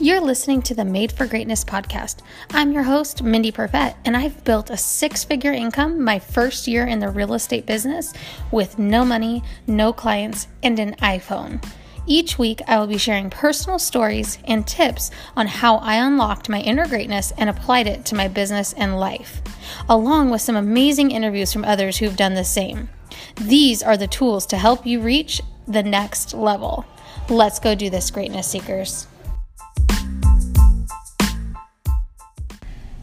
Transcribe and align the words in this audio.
You're 0.00 0.20
listening 0.20 0.62
to 0.62 0.74
the 0.74 0.84
Made 0.84 1.12
for 1.12 1.26
Greatness 1.26 1.64
podcast. 1.64 2.20
I'm 2.50 2.72
your 2.72 2.82
host, 2.82 3.22
Mindy 3.22 3.52
Perfett, 3.52 3.94
and 4.04 4.16
I've 4.16 4.42
built 4.42 4.70
a 4.70 4.76
six 4.76 5.22
figure 5.22 5.52
income 5.52 6.02
my 6.02 6.18
first 6.18 6.66
year 6.66 6.86
in 6.86 6.98
the 6.98 7.08
real 7.08 7.34
estate 7.34 7.66
business 7.66 8.12
with 8.50 8.78
no 8.78 9.04
money, 9.04 9.42
no 9.66 9.92
clients, 9.92 10.48
and 10.62 10.78
an 10.78 10.94
iPhone. 10.96 11.64
Each 12.06 12.38
week, 12.38 12.62
I 12.66 12.78
will 12.78 12.88
be 12.88 12.98
sharing 12.98 13.30
personal 13.30 13.78
stories 13.78 14.38
and 14.44 14.66
tips 14.66 15.10
on 15.36 15.46
how 15.46 15.76
I 15.76 16.04
unlocked 16.04 16.48
my 16.48 16.60
inner 16.60 16.88
greatness 16.88 17.32
and 17.38 17.48
applied 17.48 17.86
it 17.86 18.04
to 18.06 18.16
my 18.16 18.26
business 18.28 18.72
and 18.72 18.98
life, 18.98 19.40
along 19.88 20.30
with 20.30 20.40
some 20.40 20.56
amazing 20.56 21.12
interviews 21.12 21.52
from 21.52 21.64
others 21.64 21.98
who've 21.98 22.16
done 22.16 22.34
the 22.34 22.44
same. 22.44 22.88
These 23.36 23.82
are 23.82 23.96
the 23.96 24.08
tools 24.08 24.46
to 24.46 24.56
help 24.56 24.84
you 24.84 25.00
reach 25.00 25.40
the 25.68 25.82
next 25.82 26.34
level. 26.34 26.86
Let's 27.28 27.60
go 27.60 27.74
do 27.76 27.88
this, 27.88 28.10
greatness 28.10 28.48
seekers. 28.48 29.06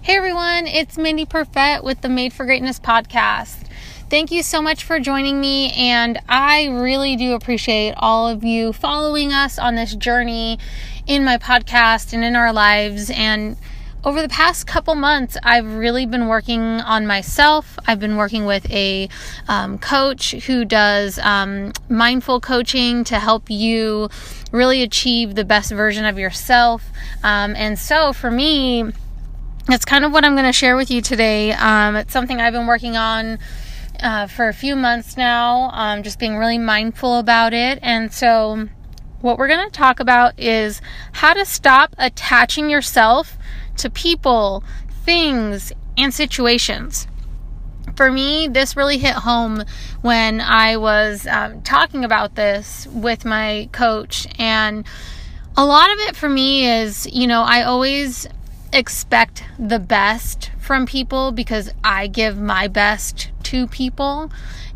Hey 0.09 0.16
everyone, 0.16 0.66
it's 0.66 0.98
Mindy 0.98 1.27
Perfett 1.27 1.84
with 1.84 2.02
the 2.02 2.09
Made 2.09 2.34
for 2.34 2.44
Greatness 2.44 2.80
podcast. 2.80 3.68
Thank 4.09 4.32
you 4.32 4.41
so 4.41 4.59
much 4.59 4.84
for 4.84 4.99
joining 4.99 5.40
me, 5.40 5.72
and 5.73 6.18
I 6.27 6.66
really 6.66 7.16
do 7.16 7.35
appreciate 7.35 7.94
all 7.95 8.27
of 8.27 8.44
you 8.44 8.73
following 8.73 9.34
us 9.34 9.59
on 9.59 9.76
this 9.76 9.94
journey 9.94 10.58
in 11.05 11.23
my 11.23 11.38
podcast 11.38 12.12
and 12.12 12.23
in 12.23 12.35
our 12.35 12.52
lives. 12.52 13.12
And 13.12 13.55
over 14.04 14.23
the 14.23 14.30
past 14.30 14.66
couple 14.66 14.95
months, 14.95 15.38
I've 15.44 15.76
really 15.76 16.08
been 16.08 16.27
working 16.27 16.60
on 16.60 17.05
myself. 17.05 17.77
I've 17.85 17.99
been 17.99 18.18
working 18.18 18.46
with 18.46 18.68
a 18.71 19.10
um, 19.48 19.77
coach 19.77 20.32
who 20.32 20.66
does 20.66 21.20
um, 21.20 21.71
mindful 21.88 22.41
coaching 22.41 23.04
to 23.04 23.20
help 23.20 23.52
you 23.52 24.10
really 24.52 24.82
achieve 24.82 25.35
the 25.35 25.46
best 25.46 25.71
version 25.71 26.05
of 26.05 26.18
yourself. 26.18 26.90
Um, 27.21 27.55
and 27.55 27.77
so 27.77 28.12
for 28.12 28.32
me, 28.32 28.91
that's 29.70 29.85
kind 29.85 30.03
of 30.03 30.12
what 30.12 30.25
I'm 30.25 30.34
going 30.34 30.45
to 30.45 30.53
share 30.53 30.75
with 30.75 30.89
you 30.89 31.01
today. 31.01 31.51
Um, 31.53 31.95
it's 31.95 32.12
something 32.12 32.41
I've 32.41 32.53
been 32.53 32.65
working 32.65 32.98
on 32.98 33.37
uh, 33.99 34.26
for 34.27 34.48
a 34.48 34.53
few 34.53 34.76
months 34.76 35.15
now, 35.15 35.70
um, 35.73 36.01
just 36.01 36.17
being 36.17 36.37
really 36.37 36.57
mindful 36.57 37.20
about 37.20 37.53
it. 37.53 37.77
And 37.81 38.11
so, 38.11 38.67
what 39.21 39.37
we're 39.37 39.48
going 39.48 39.70
to 39.70 39.71
talk 39.71 39.99
about 39.99 40.39
is 40.39 40.81
how 41.11 41.34
to 41.34 41.45
stop 41.45 41.93
attaching 41.98 42.70
yourself 42.70 43.37
to 43.77 43.89
people, 43.89 44.63
things, 45.03 45.71
and 45.98 46.13
situations. 46.13 47.07
For 47.95 48.11
me, 48.11 48.48
this 48.48 48.77
really 48.77 48.98
hit 48.98 49.15
home 49.15 49.63
when 50.01 50.41
I 50.41 50.77
was 50.77 51.27
um, 51.27 51.61
talking 51.61 52.05
about 52.05 52.35
this 52.35 52.87
with 52.87 53.26
my 53.26 53.67
coach. 53.71 54.26
And 54.39 54.85
a 55.57 55.65
lot 55.65 55.91
of 55.91 55.99
it 55.99 56.15
for 56.15 56.29
me 56.29 56.65
is, 56.65 57.05
you 57.11 57.27
know, 57.27 57.41
I 57.41 57.63
always 57.63 58.27
expect 58.71 59.43
the 59.57 59.79
best 59.79 60.51
from 60.59 60.85
people 60.85 61.31
because 61.31 61.71
I 61.84 62.07
give 62.07 62.37
my 62.37 62.67
best 62.67 63.31
to 63.43 63.67
people. 63.67 64.31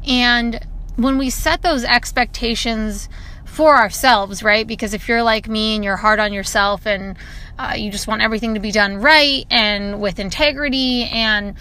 And 0.08 0.66
when 0.96 1.18
we 1.18 1.30
set 1.30 1.62
those 1.62 1.84
expectations 1.84 3.10
for 3.46 3.76
ourselves, 3.76 4.42
right? 4.42 4.66
Because 4.66 4.94
if 4.94 5.08
you're 5.08 5.24
like 5.24 5.48
me 5.48 5.76
and 5.76 5.84
you're 5.84 5.98
hard 5.98 6.20
on 6.20 6.34
yourself 6.34 6.88
and 6.88 7.16
uh, 7.60 7.76
you 7.78 7.92
just 7.92 8.08
want 8.08 8.22
everything 8.22 8.56
to 8.56 8.60
be 8.60 8.72
done 8.72 8.98
right 8.98 9.46
and 9.52 10.02
with 10.02 10.18
integrity, 10.18 11.04
and 11.04 11.56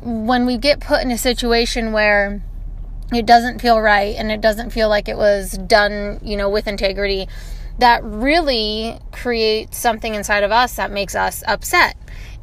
when 0.00 0.46
we 0.46 0.56
get 0.56 0.80
put 0.80 1.02
in 1.02 1.10
a 1.10 1.18
situation 1.18 1.92
where 1.92 2.42
it 3.12 3.26
doesn't 3.26 3.60
feel 3.60 3.80
right 3.80 4.16
and 4.16 4.32
it 4.32 4.40
doesn't 4.40 4.70
feel 4.70 4.88
like 4.88 5.08
it 5.08 5.16
was 5.16 5.58
done, 5.66 6.18
you 6.22 6.36
know, 6.36 6.48
with 6.48 6.66
integrity, 6.66 7.28
that 7.78 8.02
really 8.04 8.98
creates 9.12 9.78
something 9.78 10.14
inside 10.14 10.42
of 10.42 10.52
us 10.52 10.76
that 10.76 10.90
makes 10.90 11.14
us 11.14 11.42
upset. 11.46 11.96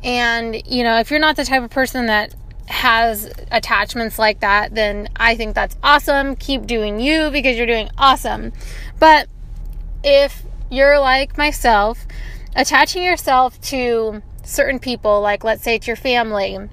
And, 0.04 0.66
you 0.68 0.84
know, 0.84 1.00
if 1.00 1.10
you're 1.10 1.20
not 1.20 1.36
the 1.36 1.46
type 1.46 1.64
of 1.64 1.70
person 1.70 2.08
that 2.08 2.36
has 2.68 3.32
attachments 3.52 4.20
like 4.20 4.42
that, 4.42 4.76
then 4.76 5.10
I 5.16 5.36
think 5.36 5.56
that's 5.56 5.76
awesome. 5.84 6.36
Keep 6.36 6.66
doing 6.66 7.00
you 7.00 7.30
because 7.32 7.58
you're 7.58 7.68
doing 7.68 7.90
awesome. 7.98 8.54
But 9.00 9.28
if 10.04 10.44
you're 10.70 11.00
like 11.00 11.38
myself, 11.38 12.06
attaching 12.56 13.04
yourself 13.04 13.60
to 13.62 14.22
certain 14.44 14.80
people, 14.80 15.22
like 15.22 15.44
let's 15.44 15.64
say 15.64 15.76
it's 15.76 15.88
your 15.88 15.96
family, 15.96 16.56
and 16.56 16.70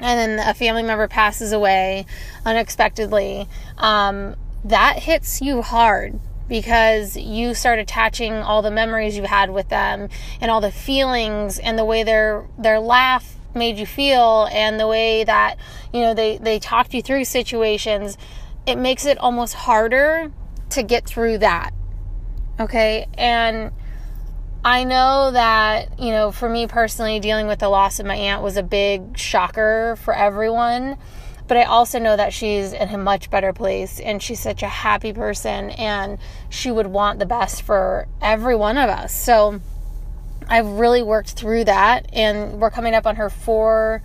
then 0.00 0.38
a 0.38 0.54
family 0.54 0.82
member 0.82 1.08
passes 1.08 1.52
away 1.52 2.06
unexpectedly, 2.44 3.48
um, 3.78 4.36
that 4.64 5.00
hits 5.00 5.40
you 5.40 5.62
hard 5.62 6.18
because 6.48 7.16
you 7.16 7.54
start 7.54 7.78
attaching 7.78 8.32
all 8.32 8.62
the 8.62 8.70
memories 8.70 9.16
you 9.16 9.24
had 9.24 9.50
with 9.50 9.68
them 9.68 10.08
and 10.40 10.50
all 10.50 10.60
the 10.60 10.72
feelings 10.72 11.58
and 11.58 11.78
the 11.78 11.84
way 11.84 12.02
their 12.02 12.46
their 12.58 12.80
laugh 12.80 13.36
made 13.54 13.76
you 13.78 13.86
feel 13.86 14.48
and 14.52 14.78
the 14.78 14.86
way 14.86 15.24
that 15.24 15.56
you 15.92 16.00
know 16.00 16.14
they 16.14 16.38
they 16.38 16.58
talked 16.58 16.94
you 16.94 17.02
through 17.02 17.24
situations 17.24 18.16
it 18.66 18.76
makes 18.76 19.06
it 19.06 19.18
almost 19.18 19.54
harder 19.54 20.30
to 20.70 20.82
get 20.82 21.06
through 21.06 21.38
that 21.38 21.72
okay 22.60 23.06
and 23.16 23.72
I 24.64 24.84
know 24.84 25.30
that, 25.30 26.00
you 26.00 26.10
know, 26.10 26.32
for 26.32 26.48
me 26.48 26.66
personally, 26.66 27.20
dealing 27.20 27.46
with 27.46 27.60
the 27.60 27.68
loss 27.68 28.00
of 28.00 28.06
my 28.06 28.16
aunt 28.16 28.42
was 28.42 28.56
a 28.56 28.62
big 28.62 29.16
shocker 29.16 29.96
for 30.02 30.12
everyone. 30.12 30.98
But 31.48 31.56
I 31.56 31.64
also 31.64 31.98
know 31.98 32.16
that 32.16 32.32
she's 32.32 32.72
in 32.72 32.90
a 32.90 32.98
much 32.98 33.30
better 33.30 33.52
place 33.52 33.98
and 33.98 34.22
she's 34.22 34.38
such 34.38 34.62
a 34.62 34.68
happy 34.68 35.12
person 35.14 35.70
and 35.70 36.18
she 36.50 36.70
would 36.70 36.86
want 36.86 37.18
the 37.18 37.26
best 37.26 37.62
for 37.62 38.06
every 38.20 38.54
one 38.54 38.76
of 38.76 38.90
us. 38.90 39.14
So 39.14 39.60
I've 40.46 40.66
really 40.66 41.02
worked 41.02 41.30
through 41.30 41.64
that 41.64 42.06
and 42.12 42.60
we're 42.60 42.70
coming 42.70 42.94
up 42.94 43.06
on 43.06 43.16
her 43.16 43.30
four 43.30 44.02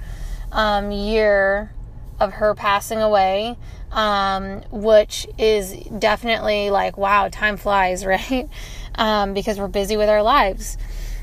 um, 0.53 0.91
year 0.91 1.73
of 2.19 2.33
her 2.33 2.55
passing 2.55 3.01
away, 3.01 3.57
um, 3.91 4.61
which 4.71 5.27
is 5.37 5.73
definitely 5.99 6.69
like, 6.69 6.97
wow, 6.97 7.27
time 7.29 7.57
flies, 7.57 8.05
right? 8.05 8.47
Um, 8.95 9.33
because 9.33 9.59
we're 9.59 9.67
busy 9.67 9.97
with 9.97 10.09
our 10.09 10.23
lives. 10.23 10.77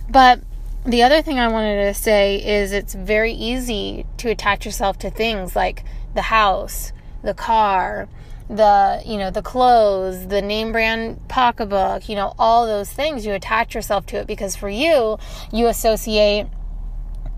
But 0.09 0.41
the 0.85 1.03
other 1.03 1.23
thing 1.23 1.39
I 1.39 1.49
wanted 1.49 1.85
to 1.87 1.95
say 1.95 2.37
is 2.45 2.73
it's 2.73 2.95
very 2.95 3.33
easy 3.33 4.07
to 4.19 4.31
attach 4.31 4.65
yourself 4.65 4.99
to 5.01 5.11
things 5.11 5.55
like 5.55 5.85
the 6.15 6.23
house, 6.23 6.93
the 7.23 7.35
car, 7.35 8.09
the 8.49 9.01
you 9.07 9.17
know 9.17 9.31
the 9.31 9.43
clothes 9.43 10.27
the 10.27 10.43
name 10.43 10.73
brand 10.73 11.17
pocketbook 11.29 12.09
you 12.09 12.17
know 12.17 12.35
all 12.37 12.67
those 12.67 12.93
things 12.93 13.25
you 13.25 13.33
attach 13.33 13.77
yourself 13.77 14.05
to 14.07 14.17
it 14.17 14.27
because 14.27 14.57
for 14.57 14.69
you 14.69 15.17
you 15.53 15.69
associate 15.69 16.49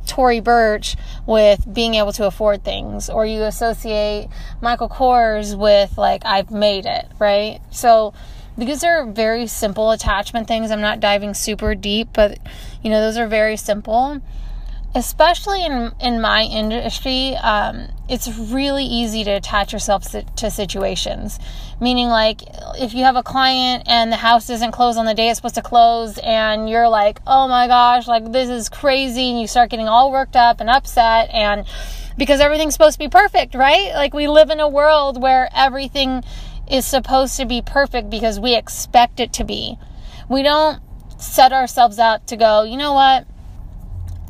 Tory 0.07 0.41
Burch 0.41 0.97
with 1.27 1.73
being 1.73 1.95
able 1.95 2.13
to 2.13 2.27
afford 2.27 2.65
things, 2.65 3.09
or 3.09 3.25
you 3.25 3.43
associate 3.43 4.29
Michael 4.61 4.89
Kors 4.89 5.57
with 5.57 5.97
like 5.97 6.23
I've 6.25 6.51
made 6.51 6.87
it, 6.87 7.07
right? 7.19 7.61
So 7.71 8.13
these 8.59 8.85
are 8.85 9.07
very 9.07 9.47
simple 9.47 9.91
attachment 9.91 10.49
things. 10.49 10.71
I'm 10.71 10.81
not 10.81 11.01
diving 11.01 11.35
super 11.35 11.75
deep, 11.75 12.09
but 12.13 12.39
you 12.83 12.91
know 12.91 13.01
those 13.01 13.17
are 13.17 13.27
very 13.27 13.57
simple 13.57 14.21
especially 14.95 15.65
in 15.65 15.93
in 16.01 16.21
my 16.21 16.43
industry, 16.43 17.35
um, 17.37 17.89
it's 18.09 18.29
really 18.39 18.85
easy 18.85 19.25
to 19.25 19.31
attach 19.31 19.73
yourself 19.73 20.05
to 20.37 20.51
situations. 20.51 21.39
Meaning, 21.81 22.09
like 22.09 22.43
if 22.79 22.95
you 22.95 23.05
have 23.05 23.17
a 23.17 23.23
client 23.23 23.85
and 23.87 24.13
the 24.13 24.17
house 24.17 24.47
doesn't 24.47 24.73
close 24.73 24.97
on 24.97 25.07
the 25.07 25.15
day 25.15 25.31
it's 25.31 25.39
supposed 25.39 25.55
to 25.55 25.63
close, 25.63 26.19
and 26.19 26.69
you're 26.69 26.89
like, 26.89 27.21
"Oh 27.27 27.49
my 27.49 27.67
gosh, 27.67 28.07
like 28.07 28.33
this 28.33 28.49
is 28.49 28.69
crazy," 28.69 29.31
and 29.31 29.41
you 29.41 29.47
start 29.47 29.71
getting 29.71 29.89
all 29.89 30.13
worked 30.13 30.37
up 30.37 30.61
and 30.61 30.69
upset, 30.69 31.31
and 31.33 31.67
because 32.19 32.41
everything's 32.41 32.75
supposed 32.75 32.95
to 32.95 32.99
be 32.99 33.09
perfect, 33.09 33.55
right? 33.55 33.93
Like 33.95 34.13
we 34.13 34.29
live 34.29 34.51
in 34.51 34.61
a 34.61 34.69
world 34.69 35.23
where 35.23 35.49
everything 35.55 36.23
is 36.71 36.87
supposed 36.87 37.37
to 37.39 37.47
be 37.47 37.63
perfect 37.63 38.11
because 38.11 38.39
we 38.39 38.55
expect 38.55 39.21
it 39.21 39.33
to 39.35 39.45
be. 39.45 39.79
We 40.29 40.43
don't 40.43 40.81
set 41.19 41.53
ourselves 41.53 41.99
up 41.99 42.27
to 42.27 42.37
go, 42.37 42.63
you 42.65 42.77
know 42.77 42.93
what? 42.93 43.27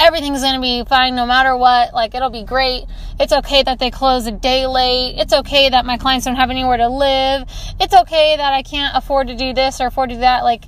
Everything's 0.02 0.40
going 0.42 0.54
to 0.54 0.60
be 0.60 0.84
fine 0.84 1.14
no 1.14 1.24
matter 1.26 1.56
what. 1.56 1.94
Like, 1.94 2.14
it'll 2.14 2.30
be 2.30 2.42
great. 2.42 2.84
It's 3.20 3.32
okay 3.32 3.62
that 3.62 3.78
they 3.78 3.90
close 3.90 4.26
a 4.26 4.32
day 4.32 4.66
late. 4.66 5.14
It's 5.16 5.32
okay 5.32 5.68
that 5.68 5.86
my 5.86 5.96
clients 5.96 6.26
don't 6.26 6.34
have 6.34 6.50
anywhere 6.50 6.76
to 6.76 6.88
live. 6.88 7.48
It's 7.80 7.94
okay 7.94 8.36
that 8.36 8.52
I 8.52 8.62
can't 8.62 8.96
afford 8.96 9.28
to 9.28 9.36
do 9.36 9.54
this 9.54 9.80
or 9.80 9.86
afford 9.86 10.10
to 10.10 10.16
do 10.16 10.20
that. 10.22 10.42
Like, 10.42 10.64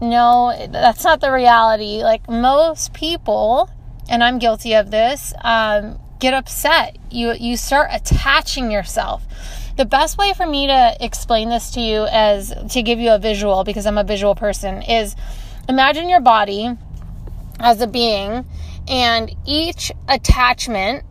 no, 0.00 0.54
that's 0.70 1.02
not 1.02 1.20
the 1.20 1.32
reality. 1.32 2.02
Like, 2.02 2.28
most 2.28 2.92
people, 2.92 3.68
and 4.08 4.22
I'm 4.22 4.38
guilty 4.38 4.74
of 4.74 4.92
this, 4.92 5.34
um, 5.42 5.98
get 6.20 6.32
upset. 6.32 6.98
You, 7.10 7.32
you 7.32 7.56
start 7.56 7.90
attaching 7.92 8.70
yourself. 8.70 9.24
The 9.76 9.86
best 9.86 10.18
way 10.18 10.34
for 10.34 10.46
me 10.46 10.68
to 10.68 10.96
explain 11.00 11.48
this 11.48 11.72
to 11.72 11.80
you 11.80 12.04
as 12.04 12.54
to 12.70 12.82
give 12.82 13.00
you 13.00 13.10
a 13.10 13.18
visual, 13.18 13.64
because 13.64 13.86
I'm 13.86 13.98
a 13.98 14.04
visual 14.04 14.34
person, 14.34 14.82
is 14.82 15.16
imagine 15.68 16.08
your 16.08 16.20
body 16.20 16.76
as 17.58 17.80
a 17.80 17.86
being, 17.86 18.44
and 18.88 19.34
each 19.46 19.92
attachment 20.08 21.04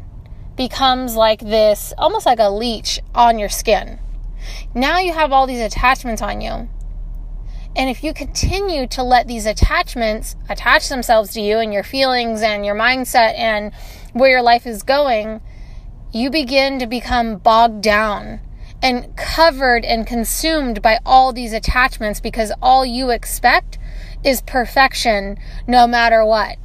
becomes 0.55 1.15
like 1.15 1.39
this 1.39 1.93
almost 1.97 2.25
like 2.25 2.39
a 2.39 2.49
leech 2.49 2.99
on 3.15 3.39
your 3.39 3.49
skin. 3.49 3.99
Now 4.73 4.99
you 4.99 5.13
have 5.13 5.31
all 5.31 5.47
these 5.47 5.61
attachments 5.61 6.21
on 6.21 6.41
you. 6.41 6.69
And 7.75 7.89
if 7.89 8.03
you 8.03 8.13
continue 8.13 8.85
to 8.87 9.01
let 9.01 9.27
these 9.27 9.45
attachments 9.45 10.35
attach 10.49 10.89
themselves 10.89 11.31
to 11.33 11.41
you 11.41 11.59
and 11.59 11.71
your 11.71 11.83
feelings 11.83 12.41
and 12.41 12.65
your 12.65 12.75
mindset 12.75 13.37
and 13.37 13.73
where 14.11 14.29
your 14.29 14.41
life 14.41 14.67
is 14.67 14.83
going, 14.83 15.39
you 16.11 16.29
begin 16.29 16.79
to 16.79 16.87
become 16.87 17.37
bogged 17.37 17.81
down 17.81 18.41
and 18.81 19.15
covered 19.15 19.85
and 19.85 20.05
consumed 20.05 20.81
by 20.81 20.99
all 21.05 21.31
these 21.31 21.53
attachments 21.53 22.19
because 22.19 22.51
all 22.61 22.85
you 22.85 23.09
expect 23.09 23.77
is 24.23 24.41
perfection 24.41 25.37
no 25.67 25.87
matter 25.87 26.25
what. 26.25 26.57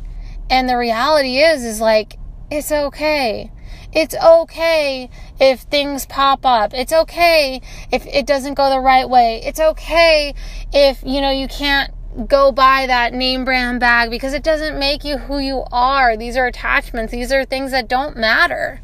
And 0.50 0.68
the 0.68 0.76
reality 0.76 1.38
is 1.38 1.64
is 1.64 1.80
like 1.80 2.18
it's 2.50 2.70
okay. 2.70 3.50
It's 3.92 4.14
okay 4.14 5.08
if 5.40 5.60
things 5.60 6.06
pop 6.06 6.44
up. 6.44 6.74
It's 6.74 6.92
okay 6.92 7.62
if 7.90 8.06
it 8.06 8.26
doesn't 8.26 8.54
go 8.54 8.68
the 8.68 8.80
right 8.80 9.08
way. 9.08 9.40
It's 9.44 9.58
okay 9.58 10.34
if, 10.72 11.02
you 11.02 11.20
know, 11.20 11.30
you 11.30 11.48
can't 11.48 11.92
go 12.28 12.52
buy 12.52 12.86
that 12.86 13.14
name 13.14 13.44
brand 13.44 13.80
bag 13.80 14.10
because 14.10 14.34
it 14.34 14.42
doesn't 14.42 14.78
make 14.78 15.04
you 15.04 15.18
who 15.18 15.38
you 15.38 15.64
are. 15.72 16.16
These 16.16 16.36
are 16.36 16.46
attachments. 16.46 17.10
These 17.10 17.32
are 17.32 17.44
things 17.44 17.70
that 17.70 17.88
don't 17.88 18.16
matter. 18.16 18.80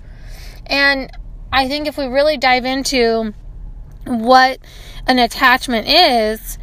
And 0.66 1.10
I 1.52 1.68
think 1.68 1.86
if 1.86 1.98
we 1.98 2.06
really 2.06 2.38
dive 2.38 2.64
into 2.64 3.34
what 4.06 4.58
an 5.06 5.18
attachment 5.18 5.88
is, 5.88 6.58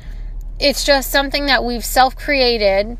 it's 0.60 0.84
just 0.84 1.10
something 1.10 1.46
that 1.46 1.64
we've 1.64 1.86
self 1.86 2.16
created 2.16 2.98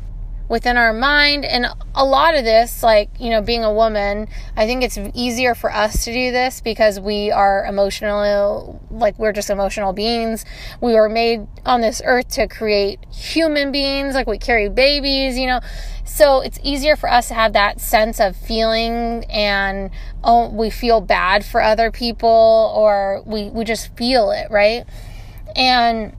within 0.50 0.76
our 0.76 0.92
mind. 0.92 1.44
And 1.44 1.66
a 1.94 2.04
lot 2.04 2.34
of 2.34 2.44
this, 2.44 2.82
like, 2.82 3.08
you 3.20 3.30
know, 3.30 3.40
being 3.40 3.62
a 3.62 3.72
woman, 3.72 4.26
I 4.56 4.66
think 4.66 4.82
it's 4.82 4.98
easier 5.14 5.54
for 5.54 5.72
us 5.72 6.04
to 6.04 6.12
do 6.12 6.32
this 6.32 6.60
because 6.60 6.98
we 6.98 7.30
are 7.30 7.64
emotional, 7.64 8.82
like, 8.90 9.16
we're 9.18 9.32
just 9.32 9.48
emotional 9.48 9.92
beings. 9.92 10.44
We 10.80 10.94
were 10.94 11.08
made 11.08 11.46
on 11.64 11.82
this 11.82 12.02
earth 12.04 12.28
to 12.30 12.48
create 12.48 12.98
human 13.12 13.70
beings, 13.70 14.14
like, 14.14 14.26
we 14.26 14.38
carry 14.38 14.68
babies, 14.68 15.38
you 15.38 15.46
know. 15.46 15.60
So 16.04 16.40
it's 16.40 16.58
easier 16.64 16.96
for 16.96 17.08
us 17.08 17.28
to 17.28 17.34
have 17.34 17.52
that 17.52 17.80
sense 17.80 18.18
of 18.18 18.34
feeling 18.34 19.24
and 19.30 19.90
oh, 20.24 20.48
we 20.48 20.68
feel 20.68 21.00
bad 21.00 21.44
for 21.44 21.62
other 21.62 21.92
people 21.92 22.72
or 22.76 23.22
we, 23.24 23.48
we 23.50 23.64
just 23.64 23.96
feel 23.96 24.32
it, 24.32 24.50
right? 24.50 24.84
And 25.54 26.16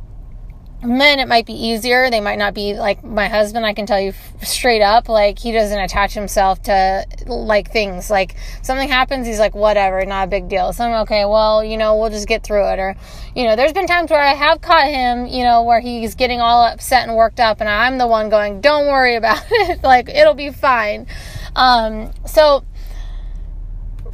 men 0.83 1.19
it 1.19 1.27
might 1.27 1.45
be 1.45 1.53
easier. 1.53 2.09
They 2.09 2.21
might 2.21 2.37
not 2.37 2.53
be 2.53 2.73
like 2.73 3.03
my 3.03 3.27
husband 3.27 3.65
i 3.65 3.73
can 3.73 3.85
tell 3.85 3.99
you 3.99 4.13
straight 4.41 4.81
up 4.81 5.09
like 5.09 5.37
he 5.37 5.51
doesn't 5.51 5.79
attach 5.79 6.13
himself 6.13 6.61
to 6.63 7.05
like 7.27 7.71
things. 7.71 8.09
Like 8.09 8.35
something 8.61 8.89
happens 8.89 9.27
he's 9.27 9.39
like 9.39 9.55
whatever 9.55 10.03
not 10.05 10.27
a 10.27 10.27
big 10.27 10.49
deal. 10.49 10.73
So 10.73 10.85
i'm 10.85 11.01
okay 11.03 11.25
well 11.25 11.63
you 11.63 11.77
know 11.77 11.97
we'll 11.97 12.09
just 12.09 12.27
get 12.27 12.43
through 12.43 12.67
it. 12.69 12.79
Or 12.79 12.95
you 13.35 13.45
know 13.45 13.55
there's 13.55 13.73
been 13.73 13.87
times 13.87 14.09
where 14.09 14.21
i 14.21 14.33
have 14.33 14.61
caught 14.61 14.87
him 14.87 15.27
you 15.27 15.43
know 15.43 15.63
where 15.63 15.79
he's 15.79 16.15
getting 16.15 16.41
all 16.41 16.63
upset 16.63 17.07
and 17.07 17.15
worked 17.15 17.39
up 17.39 17.61
and 17.61 17.69
i'm 17.69 17.97
the 17.97 18.07
one 18.07 18.29
going 18.29 18.61
don't 18.61 18.87
worry 18.87 19.15
about 19.15 19.41
it. 19.51 19.83
Like 19.83 20.09
it'll 20.09 20.33
be 20.33 20.51
fine. 20.51 21.07
Um 21.55 22.11
so 22.25 22.65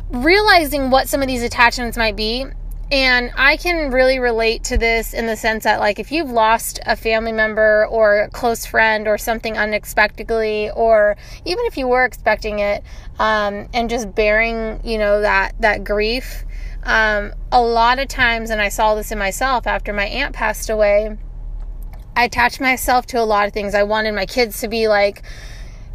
realizing 0.10 0.90
what 0.90 1.08
some 1.08 1.22
of 1.22 1.28
these 1.28 1.44
attachments 1.44 1.98
might 1.98 2.16
be 2.16 2.46
and 2.92 3.31
I 3.36 3.57
can 3.57 3.92
really 3.92 4.19
relate 4.19 4.63
to 4.66 4.78
this 4.78 5.13
in 5.13 5.25
the 5.25 5.36
sense 5.36 5.66
that, 5.66 5.80
like, 5.80 6.00
if 6.00 6.12
you've 6.12 6.30
lost 6.30 6.80
a 6.86 6.95
family 6.95 7.34
member 7.34 7.86
or 7.88 8.22
a 8.22 8.30
close 8.30 8.66
friend 8.66 9.07
or 9.07 9.18
something 9.18 9.57
unexpectedly, 9.57 10.69
or 10.72 11.18
even 11.44 11.66
if 11.66 11.78
you 11.78 11.88
were 11.88 12.06
expecting 12.06 12.60
it, 12.60 12.84
um, 13.19 13.68
and 13.74 13.89
just 13.89 14.16
bearing, 14.16 14.80
you 14.84 14.98
know, 14.98 15.22
that 15.22 15.54
that 15.60 15.84
grief, 15.84 16.45
um, 16.84 17.34
a 17.51 17.62
lot 17.62 18.00
of 18.00 18.07
times, 18.07 18.50
and 18.50 18.62
I 18.62 18.69
saw 18.69 18.95
this 18.95 19.12
in 19.12 19.18
myself 19.18 19.68
after 19.68 19.92
my 19.92 20.06
aunt 20.06 20.33
passed 20.33 20.69
away, 20.69 21.18
I 22.16 22.24
attached 22.24 22.62
myself 22.62 23.06
to 23.07 23.19
a 23.19 23.25
lot 23.25 23.48
of 23.48 23.54
things. 23.54 23.75
I 23.75 23.83
wanted 23.83 24.13
my 24.13 24.25
kids 24.25 24.62
to 24.62 24.68
be 24.68 24.88
like 24.88 25.24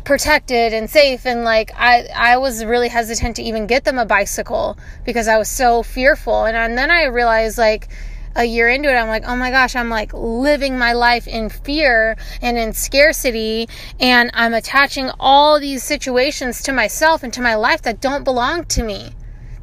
protected 0.05 0.73
and 0.73 0.89
safe 0.91 1.27
and 1.27 1.45
like 1.45 1.73
I 1.77 2.07
I 2.15 2.37
was 2.37 2.65
really 2.65 2.89
hesitant 2.89 3.37
to 3.37 3.43
even 3.43 3.67
get 3.67 3.85
them 3.85 3.99
a 3.99 4.07
bicycle 4.07 4.77
because 5.05 5.29
I 5.29 5.39
was 5.39 5.49
so 5.49 5.83
fearful. 5.83 6.45
And, 6.45 6.57
and 6.57 6.77
then 6.77 6.91
I 6.91 7.05
realized 7.05 7.59
like 7.59 7.89
a 8.35 8.45
year 8.45 8.69
into 8.69 8.89
it 8.89 8.95
I'm 8.95 9.09
like 9.09 9.25
oh 9.27 9.37
my 9.37 9.51
gosh 9.51 9.77
I'm 9.77 9.91
like 9.91 10.13
living 10.15 10.79
my 10.79 10.95
life 10.95 11.29
in 11.29 11.51
fear 11.51 12.17
and 12.41 12.57
in 12.57 12.73
scarcity 12.73 13.69
and 14.01 14.31
I'm 14.33 14.55
attaching 14.55 15.11
all 15.21 15.61
these 15.61 15.83
situations 15.83 16.63
to 16.63 16.73
myself 16.73 17.23
and 17.23 17.33
to 17.35 17.43
my 17.43 17.55
life 17.55 17.83
that 17.83 18.01
don't 18.01 18.25
belong 18.25 18.65
to 18.67 18.83
me. 18.83 19.13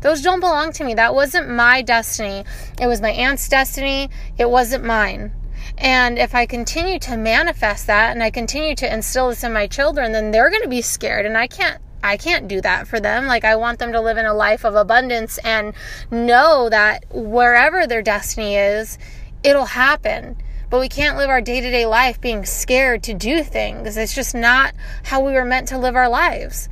Those 0.01 0.21
don't 0.21 0.39
belong 0.39 0.71
to 0.73 0.83
me. 0.85 0.93
That 0.93 1.13
wasn't 1.13 1.49
my 1.49 1.81
destiny. 1.81 2.45
It 2.79 2.87
was 2.87 3.01
my 3.01 3.09
aunt's 3.09 3.49
destiny. 3.49 4.09
It 4.37 4.49
wasn't 4.49 4.85
mine 4.85 5.33
and 5.77 6.17
if 6.17 6.35
I 6.35 6.45
continue 6.45 6.99
to 6.99 7.17
manifest 7.17 7.87
that 7.87 8.11
and 8.11 8.21
I 8.21 8.31
continue 8.31 8.75
to 8.75 8.93
instill 8.93 9.29
this 9.29 9.43
in 9.43 9.53
my 9.53 9.67
children, 9.67 10.11
then 10.11 10.31
they're 10.31 10.49
going 10.49 10.63
to 10.63 10.69
be 10.69 10.81
scared 10.81 11.25
and 11.25 11.37
I 11.37 11.47
can't 11.47 11.81
I 12.01 12.15
can't 12.17 12.47
do 12.47 12.61
that 12.61 12.87
for 12.87 12.99
them. 12.99 13.27
Like 13.27 13.43
I 13.43 13.55
want 13.55 13.79
them 13.79 13.91
to 13.91 14.01
live 14.01 14.17
in 14.17 14.25
a 14.25 14.33
life 14.33 14.63
of 14.63 14.75
abundance 14.75 15.37
and 15.39 15.73
know 16.09 16.69
that 16.69 17.03
wherever 17.11 17.85
their 17.85 18.01
destiny 18.01 18.55
is, 18.55 18.97
it'll 19.43 19.65
happen. 19.65 20.37
But 20.69 20.79
we 20.79 20.87
can't 20.87 21.17
live 21.17 21.29
our 21.29 21.41
day-to-day 21.41 21.85
life 21.85 22.21
being 22.21 22.45
scared 22.45 23.03
to 23.03 23.13
do 23.13 23.43
things. 23.43 23.97
It's 23.97 24.13
just 24.13 24.35
not 24.35 24.73
how 25.03 25.25
we 25.25 25.33
were 25.33 25.43
meant 25.43 25.67
to 25.69 25.77
live 25.77 25.95
our 25.95 26.07
lives. 26.07 26.69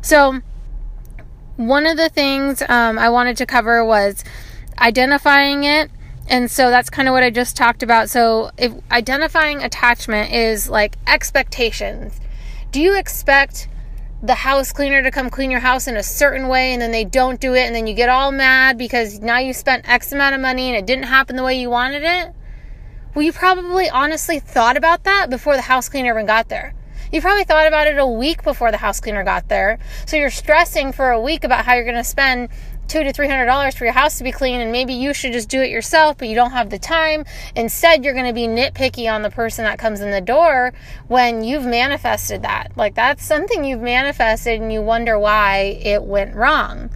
So 0.00 0.40
one 1.56 1.86
of 1.86 1.96
the 1.96 2.08
things 2.08 2.62
um, 2.68 2.98
I 2.98 3.08
wanted 3.08 3.36
to 3.38 3.46
cover 3.46 3.84
was 3.84 4.22
identifying 4.78 5.64
it 5.64 5.90
and 6.28 6.50
so 6.50 6.70
that's 6.70 6.90
kind 6.90 7.08
of 7.08 7.12
what 7.12 7.22
I 7.22 7.30
just 7.30 7.56
talked 7.56 7.82
about. 7.82 8.10
So, 8.10 8.50
if 8.58 8.72
identifying 8.90 9.62
attachment 9.62 10.32
is 10.32 10.68
like 10.68 10.96
expectations, 11.06 12.20
do 12.70 12.80
you 12.80 12.96
expect 12.96 13.68
the 14.22 14.34
house 14.34 14.72
cleaner 14.72 15.02
to 15.02 15.10
come 15.10 15.30
clean 15.30 15.50
your 15.50 15.60
house 15.60 15.86
in 15.86 15.96
a 15.96 16.02
certain 16.02 16.48
way 16.48 16.72
and 16.72 16.82
then 16.82 16.90
they 16.90 17.04
don't 17.04 17.40
do 17.40 17.54
it 17.54 17.66
and 17.66 17.74
then 17.74 17.86
you 17.86 17.94
get 17.94 18.08
all 18.08 18.32
mad 18.32 18.76
because 18.76 19.20
now 19.20 19.38
you 19.38 19.52
spent 19.52 19.88
X 19.88 20.12
amount 20.12 20.34
of 20.34 20.40
money 20.40 20.68
and 20.68 20.76
it 20.76 20.86
didn't 20.86 21.04
happen 21.04 21.36
the 21.36 21.44
way 21.44 21.58
you 21.60 21.70
wanted 21.70 22.02
it? 22.02 22.34
Well, 23.14 23.24
you 23.24 23.32
probably 23.32 23.88
honestly 23.88 24.40
thought 24.40 24.76
about 24.76 25.04
that 25.04 25.30
before 25.30 25.56
the 25.56 25.62
house 25.62 25.88
cleaner 25.88 26.12
even 26.12 26.26
got 26.26 26.48
there. 26.48 26.74
You 27.12 27.20
probably 27.22 27.44
thought 27.44 27.66
about 27.66 27.86
it 27.86 27.96
a 27.98 28.06
week 28.06 28.42
before 28.42 28.70
the 28.70 28.76
house 28.76 29.00
cleaner 29.00 29.24
got 29.24 29.48
there. 29.48 29.78
So 30.06 30.16
you're 30.16 30.30
stressing 30.30 30.92
for 30.92 31.10
a 31.10 31.20
week 31.20 31.44
about 31.44 31.64
how 31.64 31.74
you're 31.74 31.84
going 31.84 31.96
to 31.96 32.04
spend 32.04 32.50
two 32.88 33.04
to 33.04 33.12
three 33.12 33.28
hundred 33.28 33.46
dollars 33.46 33.76
for 33.76 33.84
your 33.84 33.92
house 33.92 34.18
to 34.18 34.24
be 34.24 34.32
clean 34.32 34.60
and 34.60 34.72
maybe 34.72 34.94
you 34.94 35.12
should 35.12 35.32
just 35.32 35.48
do 35.48 35.60
it 35.60 35.70
yourself 35.70 36.18
but 36.18 36.28
you 36.28 36.34
don't 36.34 36.50
have 36.52 36.70
the 36.70 36.78
time. 36.78 37.24
Instead 37.54 38.04
you're 38.04 38.14
going 38.14 38.26
to 38.26 38.32
be 38.32 38.46
nitpicky 38.46 39.12
on 39.12 39.22
the 39.22 39.30
person 39.30 39.64
that 39.64 39.78
comes 39.78 40.00
in 40.00 40.10
the 40.10 40.20
door 40.20 40.72
when 41.06 41.44
you've 41.44 41.64
manifested 41.64 42.42
that. 42.42 42.72
Like 42.76 42.94
that's 42.94 43.24
something 43.24 43.64
you've 43.64 43.82
manifested 43.82 44.60
and 44.60 44.72
you 44.72 44.82
wonder 44.82 45.18
why 45.18 45.78
it 45.82 46.02
went 46.02 46.34
wrong. 46.34 46.90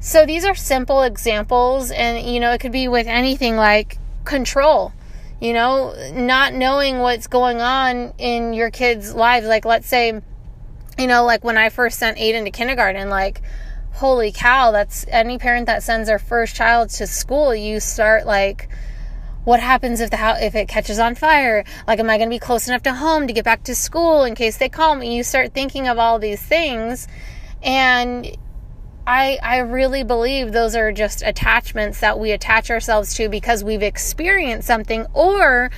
So 0.00 0.26
these 0.26 0.44
are 0.44 0.54
simple 0.54 1.02
examples 1.02 1.90
and 1.90 2.26
you 2.28 2.38
know 2.40 2.52
it 2.52 2.60
could 2.60 2.72
be 2.72 2.88
with 2.88 3.06
anything 3.06 3.56
like 3.56 3.98
control 4.24 4.92
you 5.40 5.52
know 5.52 5.94
not 6.12 6.54
knowing 6.54 6.98
what's 6.98 7.26
going 7.26 7.60
on 7.60 8.12
in 8.18 8.52
your 8.52 8.70
kids 8.70 9.14
lives. 9.14 9.46
Like 9.46 9.64
let's 9.64 9.88
say 9.88 10.20
you 10.98 11.06
know 11.06 11.24
like 11.24 11.42
when 11.42 11.58
i 11.58 11.68
first 11.68 11.98
sent 11.98 12.18
aiden 12.18 12.44
to 12.44 12.50
kindergarten 12.50 13.08
like 13.08 13.42
holy 13.94 14.32
cow, 14.32 14.72
that's 14.72 15.06
any 15.08 15.38
parent 15.38 15.66
that 15.66 15.82
sends 15.82 16.08
their 16.08 16.18
first 16.18 16.54
child 16.54 16.90
to 16.90 17.06
school, 17.06 17.54
you 17.54 17.80
start 17.80 18.26
like, 18.26 18.68
what 19.44 19.60
happens 19.60 20.00
if 20.00 20.10
the 20.10 20.16
house 20.16 20.38
if 20.40 20.54
it 20.54 20.68
catches 20.68 20.98
on 20.98 21.14
fire? 21.14 21.64
Like 21.86 21.98
am 21.98 22.10
i 22.10 22.16
going 22.16 22.28
to 22.28 22.34
be 22.34 22.38
close 22.38 22.66
enough 22.66 22.82
to 22.84 22.94
home 22.94 23.26
to 23.26 23.32
get 23.32 23.44
back 23.44 23.62
to 23.64 23.74
school 23.74 24.24
in 24.24 24.34
case 24.34 24.56
they 24.56 24.68
call 24.68 24.94
me? 24.94 25.16
You 25.16 25.22
start 25.22 25.52
thinking 25.52 25.86
of 25.86 25.98
all 25.98 26.18
these 26.18 26.42
things 26.42 27.06
and 27.62 28.36
i 29.06 29.38
i 29.42 29.58
really 29.58 30.02
believe 30.02 30.52
those 30.52 30.74
are 30.74 30.92
just 30.92 31.22
attachments 31.22 32.00
that 32.00 32.18
we 32.18 32.30
attach 32.30 32.70
ourselves 32.70 33.14
to 33.14 33.28
because 33.28 33.64
we've 33.64 33.82
experienced 33.82 34.66
something 34.66 35.06
or 35.12 35.70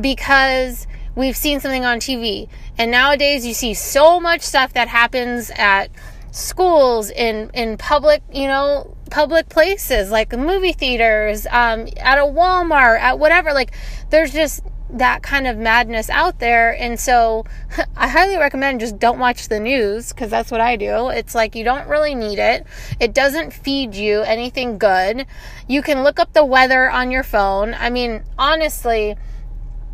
because 0.00 0.86
we've 1.14 1.36
seen 1.36 1.60
something 1.60 1.84
on 1.84 1.98
tv 1.98 2.48
and 2.76 2.90
nowadays 2.90 3.46
you 3.46 3.54
see 3.54 3.72
so 3.74 4.20
much 4.20 4.40
stuff 4.42 4.72
that 4.74 4.88
happens 4.88 5.50
at 5.56 5.90
schools 6.36 7.10
in 7.10 7.50
in 7.54 7.78
public 7.78 8.22
you 8.30 8.46
know 8.46 8.94
public 9.10 9.48
places 9.48 10.10
like 10.10 10.36
movie 10.36 10.72
theaters 10.72 11.46
um, 11.46 11.88
at 11.98 12.18
a 12.18 12.22
walmart 12.22 13.00
at 13.00 13.18
whatever 13.18 13.54
like 13.54 13.72
there's 14.10 14.32
just 14.32 14.62
that 14.90 15.22
kind 15.22 15.46
of 15.46 15.56
madness 15.56 16.08
out 16.10 16.38
there. 16.38 16.70
And 16.78 16.98
so 16.98 17.44
i 17.96 18.08
highly 18.08 18.36
recommend 18.36 18.80
just 18.80 18.98
don't 18.98 19.18
watch 19.18 19.48
the 19.48 19.60
news 19.60 20.12
because 20.12 20.30
that's 20.30 20.50
what 20.50 20.60
i 20.60 20.76
do. 20.76 21.08
It's 21.08 21.34
like 21.34 21.54
you 21.54 21.64
don't 21.64 21.88
really 21.88 22.14
need 22.14 22.38
it. 22.38 22.66
It 23.00 23.14
doesn't 23.14 23.52
feed 23.52 23.94
you 23.94 24.20
anything 24.22 24.78
good. 24.78 25.26
You 25.68 25.82
can 25.82 26.02
look 26.02 26.20
up 26.20 26.32
the 26.32 26.44
weather 26.44 26.90
on 26.90 27.10
your 27.10 27.24
phone. 27.24 27.74
I 27.74 27.90
mean 27.90 28.24
honestly 28.38 29.16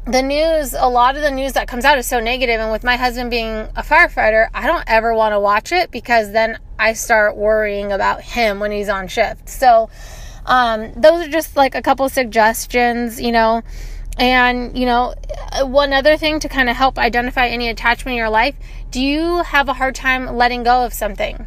the 0.06 0.23
news, 0.23 0.75
a 0.75 0.88
lot 0.88 1.16
of 1.16 1.23
the 1.23 1.30
news 1.30 1.52
that 1.52 1.68
comes 1.68 1.85
out 1.85 1.97
is 1.99 2.06
so 2.06 2.18
negative, 2.18 2.61
and 2.61 2.73
with 2.73 2.82
my 2.82 2.97
husband 2.97 3.30
being 3.30 3.49
a 3.49 3.82
firefighter, 3.82 4.49
I 4.52 4.66
don't 4.66 4.85
ever 4.87 5.14
want 5.14 5.32
to 5.32 5.40
watch 5.40 5.71
it 5.71 5.90
because 5.90 6.32
then 6.32 6.59
I 6.78 6.94
start 6.94 7.37
worrying 7.37 7.92
about 7.92 8.21
him 8.21 8.59
when 8.59 8.73
he's 8.73 8.88
on 8.88 9.06
shift. 9.06 9.49
So, 9.49 9.90
um, 10.44 10.92
those 10.94 11.26
are 11.26 11.30
just 11.30 11.56
like 11.56 11.75
a 11.75 11.82
couple 11.82 12.09
suggestions, 12.09 13.21
you 13.21 13.32
know. 13.32 13.62
And, 14.18 14.76
you 14.76 14.85
know, 14.85 15.14
one 15.62 15.92
other 15.92 16.16
thing 16.16 16.40
to 16.40 16.49
kind 16.49 16.68
of 16.68 16.76
help 16.76 16.99
identify 16.99 17.47
any 17.47 17.68
attachment 17.68 18.12
in 18.12 18.18
your 18.18 18.28
life 18.28 18.54
do 18.90 19.00
you 19.00 19.38
have 19.38 19.71
a 19.71 19.73
hard 19.73 19.94
time 19.94 20.37
letting 20.37 20.64
go 20.64 20.85
of 20.85 20.92
something? 20.92 21.47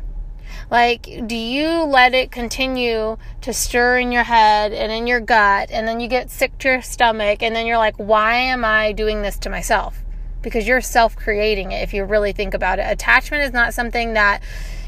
Like, 0.70 1.28
do 1.28 1.36
you 1.36 1.84
let 1.84 2.14
it 2.14 2.32
continue 2.32 3.18
to 3.42 3.54
stir 3.54 4.00
in 4.00 4.12
your 4.12 4.24
head 4.24 4.74
and 4.74 4.92
in 4.92 5.08
your 5.08 5.20
gut, 5.20 5.70
and 5.72 5.88
then 5.88 6.00
you 6.00 6.08
get 6.08 6.32
sick 6.32 6.58
to 6.60 6.70
your 6.70 6.82
stomach, 6.82 7.44
and 7.44 7.56
then 7.56 7.66
you're 7.66 7.78
like, 7.78 7.96
why 7.98 8.36
am 8.36 8.66
I 8.66 8.92
doing 8.92 9.22
this 9.22 9.38
to 9.40 9.50
myself? 9.50 10.04
Because 10.42 10.68
you're 10.68 10.82
self 10.82 11.16
creating 11.16 11.72
it 11.72 11.84
if 11.84 11.94
you 11.94 12.04
really 12.04 12.32
think 12.32 12.54
about 12.54 12.80
it. 12.80 12.86
Attachment 12.90 13.44
is 13.44 13.54
not 13.54 13.74
something 13.74 14.14
that 14.14 14.42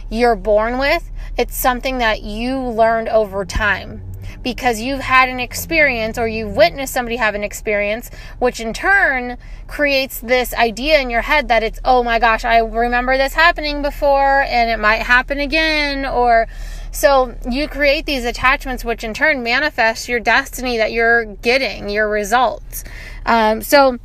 you're 0.09 0.35
born 0.35 0.77
with, 0.77 1.11
it's 1.37 1.55
something 1.55 1.99
that 1.99 2.23
you 2.23 2.59
learned 2.59 3.09
over 3.09 3.45
time 3.45 4.06
because 4.47 4.79
you've 4.79 5.01
had 5.01 5.27
an 5.27 5.41
experience 5.41 6.17
or 6.17 6.25
you've 6.25 6.55
witnessed 6.55 6.93
somebody 6.93 7.17
have 7.17 7.35
an 7.35 7.43
experience, 7.43 8.09
which 8.39 8.61
in 8.61 8.71
turn 8.71 9.37
creates 9.67 10.21
this 10.21 10.53
idea 10.53 11.01
in 11.01 11.09
your 11.09 11.19
head 11.19 11.49
that 11.49 11.63
it's, 11.63 11.81
oh 11.83 12.01
my 12.01 12.17
gosh, 12.17 12.45
I 12.45 12.59
remember 12.59 13.17
this 13.17 13.33
happening 13.33 13.81
before 13.81 14.43
and 14.43 14.69
it 14.69 14.79
might 14.79 15.01
happen 15.01 15.41
again. 15.41 16.05
Or 16.05 16.47
so 16.91 17.35
you 17.51 17.67
create 17.67 18.05
these 18.05 18.23
attachments, 18.23 18.85
which 18.85 19.03
in 19.03 19.13
turn 19.13 19.43
manifest 19.43 20.07
your 20.07 20.21
destiny 20.21 20.77
that 20.77 20.93
you're 20.93 21.25
getting, 21.25 21.89
your 21.89 22.07
results. 22.07 22.85
Um, 23.25 23.61
so, 23.61 23.99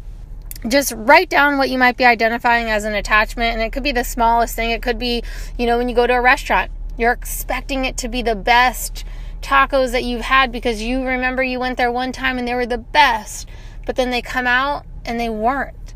just 0.67 0.93
write 0.97 1.29
down 1.29 1.57
what 1.57 1.71
you 1.71 1.79
might 1.79 1.97
be 1.97 2.05
identifying 2.05 2.69
as 2.69 2.83
an 2.83 2.95
attachment 2.95 3.55
and 3.55 3.63
it 3.63 3.73
could 3.73 3.83
be 3.85 3.91
the 3.91 4.05
smallest 4.05 4.55
thing 4.55 4.71
it 4.71 4.81
could 4.81 4.97
be 4.97 5.21
you 5.59 5.67
know 5.67 5.77
when 5.77 5.89
you 5.89 5.95
go 5.95 6.07
to 6.07 6.13
a 6.13 6.21
restaurant 6.21 6.71
you're 6.97 7.11
expecting 7.11 7.85
it 7.85 7.97
to 7.97 8.07
be 8.07 8.23
the 8.23 8.37
best 8.37 9.05
tacos 9.43 9.93
that 9.93 10.05
you've 10.05 10.23
had 10.23 10.53
because 10.53 10.83
you 10.83 11.05
remember 11.05 11.43
you 11.43 11.61
went 11.61 11.77
there 11.77 11.93
one 11.93 12.13
time 12.13 12.39
and 12.39 12.47
they 12.47 12.55
were 12.55 12.67
the 12.67 12.79
best, 12.79 13.49
but 13.85 13.97
then 13.97 14.11
they 14.11 14.23
come 14.23 14.47
out 14.47 14.85
and 15.05 15.19
they 15.19 15.29
weren't. 15.29 15.95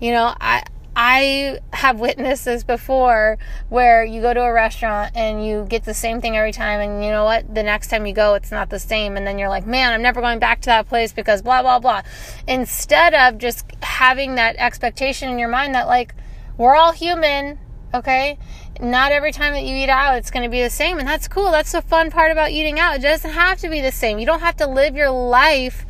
You 0.00 0.12
know, 0.12 0.34
I 0.40 0.64
I 0.94 1.58
have 1.72 2.00
witnessed 2.00 2.44
this 2.44 2.64
before 2.64 3.38
where 3.70 4.04
you 4.04 4.20
go 4.20 4.34
to 4.34 4.42
a 4.42 4.52
restaurant 4.52 5.12
and 5.16 5.44
you 5.44 5.64
get 5.66 5.84
the 5.84 5.94
same 5.94 6.20
thing 6.20 6.36
every 6.36 6.52
time 6.52 6.80
and 6.80 7.02
you 7.02 7.10
know 7.10 7.24
what? 7.24 7.54
The 7.54 7.62
next 7.62 7.88
time 7.88 8.04
you 8.04 8.12
go 8.12 8.34
it's 8.34 8.50
not 8.50 8.68
the 8.68 8.78
same. 8.78 9.16
And 9.16 9.26
then 9.26 9.38
you're 9.38 9.48
like 9.48 9.66
man 9.66 9.92
I'm 9.92 10.02
never 10.02 10.20
going 10.20 10.38
back 10.38 10.60
to 10.62 10.66
that 10.66 10.88
place 10.88 11.12
because 11.12 11.40
blah 11.40 11.62
blah 11.62 11.78
blah. 11.78 12.02
Instead 12.46 13.14
of 13.14 13.38
just 13.38 13.64
having 13.82 14.34
that 14.34 14.56
expectation 14.56 15.30
in 15.30 15.38
your 15.38 15.48
mind 15.48 15.74
that 15.74 15.86
like 15.86 16.14
we're 16.58 16.74
all 16.74 16.92
human 16.92 17.58
okay? 17.94 18.38
Not 18.80 19.12
every 19.12 19.32
time 19.32 19.52
that 19.52 19.64
you 19.64 19.76
eat 19.76 19.88
out 19.88 20.16
it's 20.16 20.30
going 20.30 20.44
to 20.44 20.48
be 20.48 20.62
the 20.62 20.70
same 20.70 20.98
and 20.98 21.06
that's 21.06 21.28
cool. 21.28 21.50
That's 21.50 21.72
the 21.72 21.82
fun 21.82 22.10
part 22.10 22.32
about 22.32 22.50
eating 22.50 22.78
out. 22.78 22.96
It 22.96 23.02
doesn't 23.02 23.30
have 23.30 23.58
to 23.58 23.68
be 23.68 23.80
the 23.80 23.92
same. 23.92 24.18
You 24.18 24.26
don't 24.26 24.40
have 24.40 24.56
to 24.56 24.66
live 24.66 24.96
your 24.96 25.10
life 25.10 25.84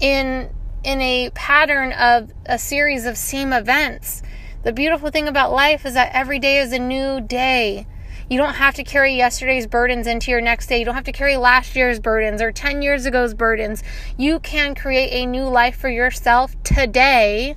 in 0.00 0.50
in 0.82 1.00
a 1.00 1.30
pattern 1.30 1.92
of 1.92 2.30
a 2.44 2.58
series 2.58 3.06
of 3.06 3.16
same 3.16 3.52
events. 3.52 4.22
The 4.64 4.72
beautiful 4.72 5.10
thing 5.10 5.28
about 5.28 5.52
life 5.52 5.86
is 5.86 5.94
that 5.94 6.12
every 6.14 6.38
day 6.38 6.58
is 6.58 6.72
a 6.72 6.78
new 6.78 7.20
day. 7.20 7.86
You 8.28 8.38
don't 8.38 8.54
have 8.54 8.74
to 8.74 8.84
carry 8.84 9.14
yesterday's 9.14 9.66
burdens 9.66 10.06
into 10.06 10.30
your 10.30 10.40
next 10.40 10.66
day. 10.66 10.78
You 10.78 10.84
don't 10.84 10.94
have 10.94 11.04
to 11.04 11.12
carry 11.12 11.36
last 11.36 11.76
year's 11.76 12.00
burdens 12.00 12.40
or 12.40 12.52
10 12.52 12.80
years 12.80 13.06
ago's 13.06 13.34
burdens. 13.34 13.82
You 14.16 14.40
can 14.40 14.74
create 14.74 15.10
a 15.10 15.26
new 15.26 15.44
life 15.44 15.76
for 15.76 15.90
yourself 15.90 16.54
today 16.64 17.56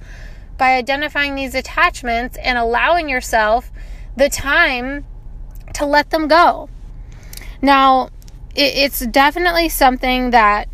by 0.58 0.76
identifying 0.76 1.36
these 1.36 1.56
attachments 1.56 2.38
and 2.38 2.58
allowing 2.58 3.08
yourself 3.08 3.72
the 4.18 4.30
time 4.30 5.06
to 5.74 5.86
let 5.86 6.10
them 6.10 6.28
go. 6.28 6.70
Now, 7.62 8.10
it, 8.56 8.76
it's 8.76 9.06
definitely 9.06 9.70
something 9.70 10.32
that 10.32 10.68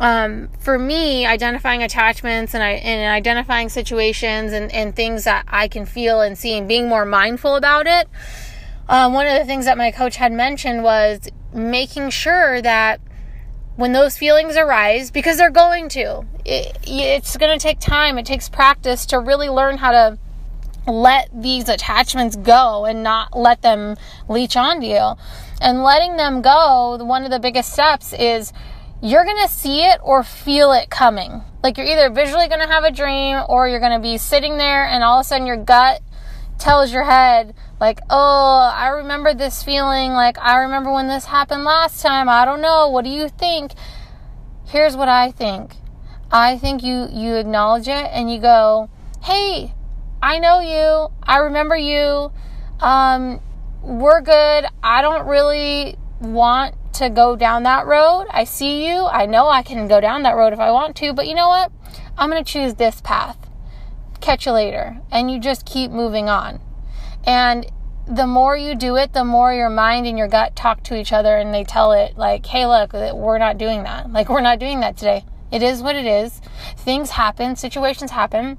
um, 0.00 0.48
for 0.58 0.78
me, 0.78 1.26
identifying 1.26 1.82
attachments 1.82 2.54
and, 2.54 2.62
I, 2.62 2.70
and 2.70 3.12
identifying 3.12 3.68
situations 3.68 4.52
and, 4.52 4.72
and 4.72 4.96
things 4.96 5.24
that 5.24 5.44
I 5.46 5.68
can 5.68 5.84
feel 5.84 6.22
and 6.22 6.38
see 6.38 6.56
and 6.56 6.66
being 6.66 6.88
more 6.88 7.04
mindful 7.04 7.54
about 7.54 7.86
it. 7.86 8.08
Um, 8.88 9.12
one 9.12 9.26
of 9.26 9.38
the 9.38 9.44
things 9.44 9.66
that 9.66 9.76
my 9.76 9.90
coach 9.90 10.16
had 10.16 10.32
mentioned 10.32 10.82
was 10.82 11.28
making 11.52 12.10
sure 12.10 12.62
that 12.62 13.00
when 13.76 13.92
those 13.92 14.16
feelings 14.16 14.56
arise, 14.56 15.10
because 15.10 15.36
they're 15.36 15.50
going 15.50 15.90
to, 15.90 16.24
it, 16.46 16.78
it's 16.84 17.36
going 17.36 17.56
to 17.56 17.62
take 17.62 17.78
time, 17.78 18.18
it 18.18 18.24
takes 18.24 18.48
practice 18.48 19.04
to 19.06 19.20
really 19.20 19.50
learn 19.50 19.76
how 19.76 19.90
to 19.90 20.18
let 20.90 21.30
these 21.32 21.68
attachments 21.68 22.36
go 22.36 22.84
and 22.84 23.02
not 23.02 23.36
let 23.36 23.62
them 23.62 23.96
leech 24.28 24.56
onto 24.56 24.86
you. 24.86 25.14
And 25.60 25.82
letting 25.82 26.16
them 26.16 26.42
go, 26.42 26.96
one 27.02 27.24
of 27.24 27.30
the 27.30 27.38
biggest 27.38 27.72
steps 27.72 28.12
is 28.12 28.52
you're 29.02 29.24
going 29.24 29.42
to 29.46 29.52
see 29.52 29.82
it 29.82 30.00
or 30.02 30.22
feel 30.22 30.72
it 30.72 30.90
coming. 30.90 31.42
Like 31.62 31.76
you're 31.76 31.86
either 31.86 32.10
visually 32.10 32.48
going 32.48 32.60
to 32.60 32.66
have 32.66 32.84
a 32.84 32.90
dream 32.90 33.42
or 33.48 33.68
you're 33.68 33.80
going 33.80 33.92
to 33.92 34.00
be 34.00 34.18
sitting 34.18 34.56
there 34.56 34.84
and 34.84 35.04
all 35.04 35.20
of 35.20 35.24
a 35.24 35.28
sudden 35.28 35.46
your 35.46 35.56
gut 35.56 36.00
tells 36.58 36.92
your 36.92 37.04
head, 37.04 37.54
like, 37.80 38.00
oh, 38.10 38.72
I 38.74 38.88
remember 38.88 39.32
this 39.32 39.62
feeling. 39.62 40.12
Like, 40.12 40.38
I 40.38 40.58
remember 40.58 40.92
when 40.92 41.08
this 41.08 41.24
happened 41.24 41.64
last 41.64 42.02
time. 42.02 42.28
I 42.28 42.44
don't 42.44 42.60
know. 42.60 42.88
What 42.90 43.04
do 43.04 43.10
you 43.10 43.28
think? 43.28 43.72
Here's 44.66 44.96
what 44.96 45.08
I 45.08 45.30
think. 45.30 45.74
I 46.30 46.58
think 46.58 46.82
you, 46.82 47.08
you 47.10 47.34
acknowledge 47.34 47.88
it 47.88 48.08
and 48.12 48.30
you 48.30 48.38
go, 48.38 48.90
hey, 49.22 49.74
I 50.22 50.38
know 50.38 50.60
you. 50.60 51.08
I 51.22 51.38
remember 51.38 51.76
you. 51.76 52.32
Um, 52.80 53.40
we're 53.82 54.20
good. 54.20 54.66
I 54.82 55.02
don't 55.02 55.26
really 55.26 55.96
want 56.20 56.74
to 56.94 57.08
go 57.08 57.36
down 57.36 57.62
that 57.62 57.86
road. 57.86 58.26
I 58.30 58.44
see 58.44 58.86
you. 58.86 59.06
I 59.06 59.26
know 59.26 59.48
I 59.48 59.62
can 59.62 59.88
go 59.88 60.00
down 60.00 60.22
that 60.24 60.36
road 60.36 60.52
if 60.52 60.58
I 60.58 60.70
want 60.70 60.96
to, 60.96 61.12
but 61.12 61.26
you 61.26 61.34
know 61.34 61.48
what? 61.48 61.72
I'm 62.18 62.30
going 62.30 62.44
to 62.44 62.52
choose 62.52 62.74
this 62.74 63.00
path. 63.00 63.38
Catch 64.20 64.44
you 64.44 64.52
later. 64.52 65.00
And 65.10 65.30
you 65.30 65.40
just 65.40 65.64
keep 65.64 65.90
moving 65.90 66.28
on. 66.28 66.60
And 67.24 67.66
the 68.06 68.26
more 68.26 68.56
you 68.56 68.74
do 68.74 68.96
it, 68.96 69.12
the 69.12 69.24
more 69.24 69.54
your 69.54 69.70
mind 69.70 70.06
and 70.06 70.18
your 70.18 70.28
gut 70.28 70.56
talk 70.56 70.82
to 70.84 70.98
each 70.98 71.12
other 71.12 71.36
and 71.36 71.54
they 71.54 71.64
tell 71.64 71.92
it, 71.92 72.18
like, 72.18 72.44
hey, 72.44 72.66
look, 72.66 72.92
we're 72.92 73.38
not 73.38 73.56
doing 73.56 73.84
that. 73.84 74.12
Like, 74.12 74.28
we're 74.28 74.40
not 74.40 74.58
doing 74.58 74.80
that 74.80 74.96
today. 74.96 75.24
It 75.50 75.62
is 75.62 75.82
what 75.82 75.96
it 75.96 76.06
is. 76.06 76.40
Things 76.76 77.10
happen, 77.10 77.56
situations 77.56 78.10
happen. 78.10 78.58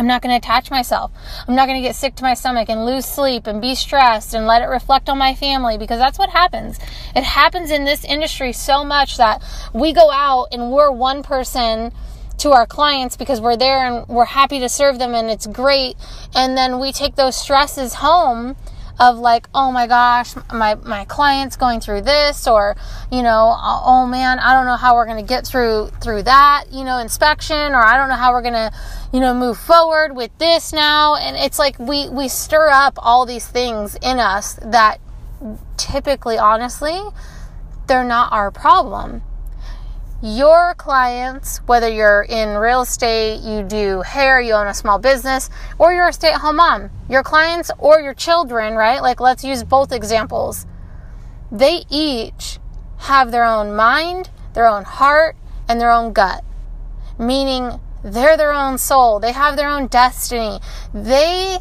I'm 0.00 0.06
not 0.06 0.22
going 0.22 0.32
to 0.32 0.38
attach 0.38 0.70
myself. 0.70 1.12
I'm 1.46 1.54
not 1.54 1.68
going 1.68 1.78
to 1.78 1.86
get 1.86 1.94
sick 1.94 2.14
to 2.16 2.22
my 2.22 2.32
stomach 2.32 2.70
and 2.70 2.86
lose 2.86 3.04
sleep 3.04 3.46
and 3.46 3.60
be 3.60 3.74
stressed 3.74 4.32
and 4.32 4.46
let 4.46 4.62
it 4.62 4.64
reflect 4.64 5.10
on 5.10 5.18
my 5.18 5.34
family 5.34 5.76
because 5.76 5.98
that's 5.98 6.18
what 6.18 6.30
happens. 6.30 6.78
It 7.14 7.22
happens 7.22 7.70
in 7.70 7.84
this 7.84 8.02
industry 8.02 8.54
so 8.54 8.82
much 8.82 9.18
that 9.18 9.42
we 9.74 9.92
go 9.92 10.10
out 10.10 10.46
and 10.52 10.72
we're 10.72 10.90
one 10.90 11.22
person 11.22 11.92
to 12.38 12.52
our 12.52 12.66
clients 12.66 13.18
because 13.18 13.42
we're 13.42 13.58
there 13.58 13.84
and 13.84 14.08
we're 14.08 14.24
happy 14.24 14.58
to 14.60 14.70
serve 14.70 14.98
them 14.98 15.14
and 15.14 15.28
it's 15.28 15.46
great. 15.46 15.98
And 16.34 16.56
then 16.56 16.80
we 16.80 16.92
take 16.92 17.16
those 17.16 17.36
stresses 17.36 17.96
home 17.96 18.56
of 19.00 19.18
like, 19.18 19.48
oh 19.54 19.72
my 19.72 19.86
gosh, 19.86 20.34
my, 20.52 20.74
my 20.74 21.06
client's 21.06 21.56
going 21.56 21.80
through 21.80 22.02
this, 22.02 22.46
or, 22.46 22.76
you 23.10 23.22
know, 23.22 23.56
oh, 23.56 23.82
oh 23.84 24.06
man, 24.06 24.38
I 24.38 24.52
don't 24.52 24.66
know 24.66 24.76
how 24.76 24.94
we're 24.94 25.06
going 25.06 25.24
to 25.24 25.28
get 25.28 25.46
through, 25.46 25.88
through 26.02 26.24
that, 26.24 26.64
you 26.70 26.84
know, 26.84 26.98
inspection, 26.98 27.56
or 27.56 27.82
I 27.82 27.96
don't 27.96 28.10
know 28.10 28.16
how 28.16 28.32
we're 28.32 28.42
going 28.42 28.52
to, 28.52 28.70
you 29.12 29.20
know, 29.20 29.32
move 29.32 29.58
forward 29.58 30.14
with 30.14 30.36
this 30.36 30.74
now. 30.74 31.16
And 31.16 31.34
it's 31.34 31.58
like 31.58 31.78
we, 31.78 32.10
we 32.10 32.28
stir 32.28 32.68
up 32.68 32.98
all 32.98 33.24
these 33.24 33.48
things 33.48 33.96
in 34.02 34.18
us 34.18 34.60
that 34.62 35.00
typically, 35.78 36.36
honestly, 36.36 37.00
they're 37.86 38.04
not 38.04 38.30
our 38.32 38.50
problem 38.50 39.22
your 40.22 40.74
clients, 40.74 41.58
whether 41.66 41.88
you're 41.88 42.26
in 42.28 42.56
real 42.56 42.82
estate, 42.82 43.40
you 43.40 43.62
do 43.62 44.02
hair, 44.02 44.40
you 44.40 44.52
own 44.52 44.66
a 44.66 44.74
small 44.74 44.98
business, 44.98 45.48
or 45.78 45.94
you're 45.94 46.08
a 46.08 46.12
stay 46.12 46.32
at 46.32 46.40
home 46.40 46.56
mom, 46.56 46.90
your 47.08 47.22
clients 47.22 47.70
or 47.78 48.00
your 48.00 48.14
children, 48.14 48.74
right? 48.74 49.00
Like, 49.00 49.20
let's 49.20 49.44
use 49.44 49.64
both 49.64 49.92
examples. 49.92 50.66
They 51.50 51.84
each 51.88 52.58
have 52.98 53.32
their 53.32 53.44
own 53.44 53.74
mind, 53.74 54.30
their 54.52 54.66
own 54.66 54.84
heart, 54.84 55.36
and 55.68 55.80
their 55.80 55.90
own 55.90 56.12
gut, 56.12 56.44
meaning 57.18 57.80
they're 58.04 58.36
their 58.36 58.52
own 58.52 58.76
soul. 58.76 59.20
They 59.20 59.32
have 59.32 59.56
their 59.56 59.68
own 59.68 59.86
destiny. 59.86 60.60
They 60.92 61.58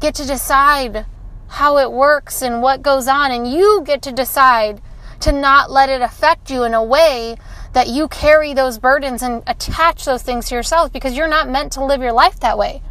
get 0.00 0.14
to 0.16 0.26
decide 0.26 1.06
how 1.48 1.78
it 1.78 1.92
works 1.92 2.42
and 2.42 2.62
what 2.62 2.82
goes 2.82 3.06
on, 3.06 3.30
and 3.30 3.46
you 3.46 3.82
get 3.84 4.02
to 4.02 4.12
decide 4.12 4.80
to 5.22 5.32
not 5.32 5.70
let 5.70 5.88
it 5.88 6.02
affect 6.02 6.50
you 6.50 6.64
in 6.64 6.74
a 6.74 6.82
way 6.82 7.36
that 7.72 7.88
you 7.88 8.08
carry 8.08 8.52
those 8.54 8.78
burdens 8.78 9.22
and 9.22 9.42
attach 9.46 10.04
those 10.04 10.22
things 10.22 10.48
to 10.48 10.54
yourself 10.54 10.92
because 10.92 11.16
you're 11.16 11.28
not 11.28 11.48
meant 11.48 11.72
to 11.72 11.84
live 11.84 12.02
your 12.02 12.12
life 12.12 12.40
that 12.40 12.58
way. 12.58 12.82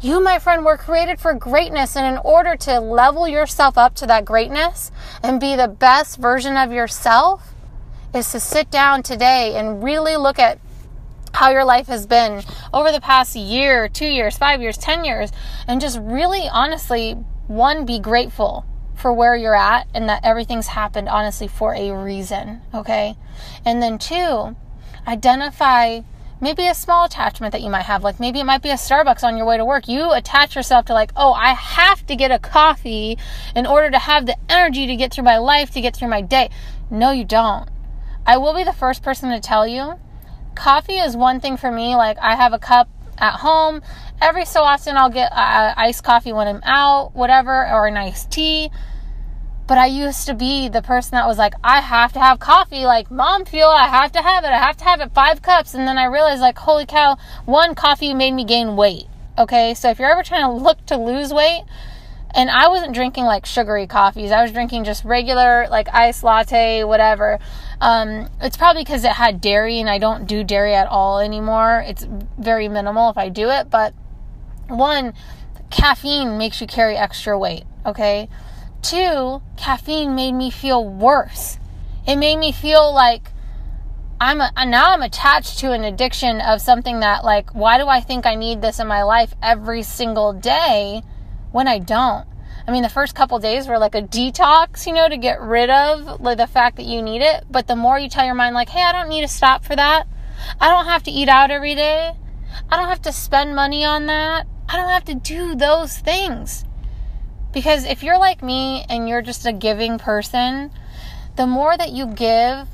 You, 0.00 0.20
my 0.20 0.38
friend, 0.38 0.64
were 0.64 0.78
created 0.78 1.20
for 1.20 1.34
greatness, 1.34 1.94
and 1.94 2.16
in 2.16 2.22
order 2.24 2.56
to 2.56 2.80
level 2.80 3.28
yourself 3.28 3.76
up 3.76 3.94
to 3.96 4.06
that 4.06 4.24
greatness 4.24 4.90
and 5.22 5.38
be 5.38 5.54
the 5.54 5.68
best 5.68 6.16
version 6.16 6.56
of 6.56 6.72
yourself, 6.72 7.52
is 8.14 8.32
to 8.32 8.40
sit 8.40 8.70
down 8.70 9.02
today 9.02 9.54
and 9.56 9.84
really 9.84 10.16
look 10.16 10.38
at 10.38 10.58
how 11.34 11.50
your 11.50 11.64
life 11.64 11.86
has 11.86 12.06
been 12.06 12.42
over 12.72 12.90
the 12.90 13.00
past 13.00 13.36
year, 13.36 13.88
two 13.88 14.06
years, 14.06 14.38
five 14.38 14.62
years, 14.62 14.78
ten 14.78 15.04
years, 15.04 15.30
and 15.68 15.80
just 15.80 15.98
really 16.00 16.48
honestly, 16.50 17.12
one, 17.46 17.84
be 17.84 17.98
grateful 17.98 18.64
for 19.00 19.12
where 19.12 19.34
you're 19.34 19.56
at 19.56 19.86
and 19.94 20.08
that 20.08 20.24
everything's 20.24 20.68
happened 20.68 21.08
honestly 21.08 21.48
for 21.48 21.74
a 21.74 21.90
reason, 21.92 22.60
okay? 22.72 23.16
And 23.64 23.82
then 23.82 23.98
two, 23.98 24.56
identify 25.06 26.00
maybe 26.40 26.66
a 26.66 26.74
small 26.74 27.04
attachment 27.04 27.52
that 27.52 27.62
you 27.62 27.70
might 27.70 27.82
have. 27.82 28.04
Like 28.04 28.20
maybe 28.20 28.40
it 28.40 28.44
might 28.44 28.62
be 28.62 28.70
a 28.70 28.74
Starbucks 28.74 29.24
on 29.24 29.36
your 29.36 29.46
way 29.46 29.56
to 29.56 29.64
work. 29.64 29.88
You 29.88 30.12
attach 30.12 30.54
yourself 30.54 30.86
to, 30.86 30.94
like, 30.94 31.12
oh, 31.16 31.32
I 31.32 31.52
have 31.52 32.06
to 32.06 32.16
get 32.16 32.30
a 32.30 32.38
coffee 32.38 33.18
in 33.54 33.66
order 33.66 33.90
to 33.90 33.98
have 33.98 34.26
the 34.26 34.36
energy 34.48 34.86
to 34.86 34.96
get 34.96 35.12
through 35.12 35.24
my 35.24 35.38
life, 35.38 35.70
to 35.72 35.80
get 35.80 35.96
through 35.96 36.08
my 36.08 36.22
day. 36.22 36.50
No, 36.90 37.10
you 37.10 37.24
don't. 37.24 37.68
I 38.26 38.36
will 38.36 38.54
be 38.54 38.64
the 38.64 38.72
first 38.72 39.02
person 39.02 39.30
to 39.30 39.40
tell 39.40 39.66
you 39.66 39.98
coffee 40.54 40.98
is 40.98 41.16
one 41.16 41.40
thing 41.40 41.56
for 41.56 41.70
me. 41.70 41.96
Like, 41.96 42.18
I 42.18 42.36
have 42.36 42.52
a 42.52 42.58
cup 42.58 42.88
at 43.18 43.40
home. 43.40 43.82
Every 44.20 44.44
so 44.44 44.62
often, 44.62 44.96
I'll 44.96 45.10
get 45.10 45.32
uh, 45.32 45.74
iced 45.76 46.04
coffee 46.04 46.32
when 46.32 46.46
I'm 46.46 46.60
out, 46.64 47.14
whatever, 47.14 47.66
or 47.66 47.86
an 47.86 47.96
iced 47.96 48.30
tea. 48.30 48.70
But 49.70 49.78
I 49.78 49.86
used 49.86 50.26
to 50.26 50.34
be 50.34 50.68
the 50.68 50.82
person 50.82 51.12
that 51.12 51.28
was 51.28 51.38
like, 51.38 51.54
I 51.62 51.80
have 51.80 52.12
to 52.14 52.18
have 52.18 52.40
coffee. 52.40 52.84
Like, 52.86 53.08
mom 53.08 53.44
feel 53.44 53.68
I 53.68 53.86
have 53.86 54.10
to 54.10 54.20
have 54.20 54.42
it. 54.42 54.48
I 54.48 54.58
have 54.58 54.76
to 54.78 54.84
have 54.84 55.00
it 55.00 55.14
five 55.14 55.42
cups. 55.42 55.74
And 55.74 55.86
then 55.86 55.96
I 55.96 56.06
realized, 56.06 56.40
like, 56.40 56.58
holy 56.58 56.86
cow, 56.86 57.16
one 57.44 57.76
coffee 57.76 58.12
made 58.12 58.32
me 58.32 58.44
gain 58.44 58.74
weight. 58.74 59.04
Okay. 59.38 59.74
So 59.74 59.88
if 59.88 60.00
you're 60.00 60.10
ever 60.10 60.24
trying 60.24 60.42
to 60.42 60.50
look 60.50 60.84
to 60.86 60.96
lose 60.96 61.32
weight, 61.32 61.62
and 62.34 62.50
I 62.50 62.66
wasn't 62.66 62.94
drinking 62.94 63.26
like 63.26 63.46
sugary 63.46 63.86
coffees, 63.86 64.32
I 64.32 64.42
was 64.42 64.50
drinking 64.50 64.82
just 64.82 65.04
regular, 65.04 65.68
like 65.70 65.88
iced 65.94 66.24
latte, 66.24 66.82
whatever. 66.82 67.38
Um, 67.80 68.28
it's 68.40 68.56
probably 68.56 68.82
because 68.82 69.04
it 69.04 69.12
had 69.12 69.40
dairy 69.40 69.78
and 69.78 69.88
I 69.88 69.98
don't 69.98 70.26
do 70.26 70.42
dairy 70.42 70.74
at 70.74 70.88
all 70.88 71.20
anymore. 71.20 71.84
It's 71.86 72.08
very 72.36 72.66
minimal 72.66 73.08
if 73.08 73.16
I 73.16 73.28
do 73.28 73.50
it. 73.50 73.70
But 73.70 73.94
one, 74.66 75.14
caffeine 75.70 76.38
makes 76.38 76.60
you 76.60 76.66
carry 76.66 76.96
extra 76.96 77.38
weight. 77.38 77.62
Okay. 77.86 78.28
Two, 78.82 79.42
caffeine 79.56 80.14
made 80.14 80.32
me 80.32 80.50
feel 80.50 80.88
worse. 80.88 81.58
It 82.06 82.16
made 82.16 82.36
me 82.36 82.52
feel 82.52 82.92
like 82.94 83.30
I'm 84.20 84.40
a, 84.40 84.52
now 84.66 84.92
I'm 84.92 85.02
attached 85.02 85.58
to 85.60 85.72
an 85.72 85.84
addiction 85.84 86.40
of 86.40 86.60
something 86.60 87.00
that 87.00 87.24
like 87.24 87.54
why 87.54 87.78
do 87.78 87.88
I 87.88 88.00
think 88.00 88.26
I 88.26 88.34
need 88.34 88.60
this 88.60 88.78
in 88.78 88.86
my 88.86 89.02
life 89.02 89.34
every 89.42 89.82
single 89.82 90.32
day 90.32 91.02
when 91.52 91.68
I 91.68 91.78
don't? 91.78 92.26
I 92.66 92.72
mean, 92.72 92.82
the 92.82 92.88
first 92.88 93.14
couple 93.14 93.38
days 93.38 93.66
were 93.66 93.78
like 93.78 93.94
a 93.94 94.02
detox, 94.02 94.86
you 94.86 94.92
know, 94.92 95.08
to 95.08 95.16
get 95.16 95.40
rid 95.40 95.70
of 95.70 96.20
like 96.20 96.38
the 96.38 96.46
fact 96.46 96.76
that 96.76 96.84
you 96.84 97.02
need 97.02 97.22
it. 97.22 97.44
But 97.50 97.66
the 97.66 97.76
more 97.76 97.98
you 97.98 98.08
tell 98.08 98.24
your 98.24 98.34
mind, 98.34 98.54
like, 98.54 98.68
hey, 98.68 98.82
I 98.82 98.92
don't 98.92 99.08
need 99.08 99.22
to 99.22 99.28
stop 99.28 99.64
for 99.64 99.74
that. 99.76 100.06
I 100.60 100.68
don't 100.68 100.86
have 100.86 101.02
to 101.04 101.10
eat 101.10 101.28
out 101.28 101.50
every 101.50 101.74
day. 101.74 102.12
I 102.70 102.76
don't 102.76 102.88
have 102.88 103.02
to 103.02 103.12
spend 103.12 103.54
money 103.54 103.84
on 103.84 104.06
that. 104.06 104.46
I 104.68 104.76
don't 104.76 104.90
have 104.90 105.04
to 105.06 105.14
do 105.14 105.54
those 105.54 105.98
things. 105.98 106.64
Because 107.52 107.84
if 107.84 108.02
you're 108.02 108.18
like 108.18 108.42
me 108.42 108.84
and 108.88 109.08
you're 109.08 109.22
just 109.22 109.46
a 109.46 109.52
giving 109.52 109.98
person, 109.98 110.70
the 111.36 111.46
more 111.46 111.76
that 111.76 111.92
you 111.92 112.06
give, 112.06 112.68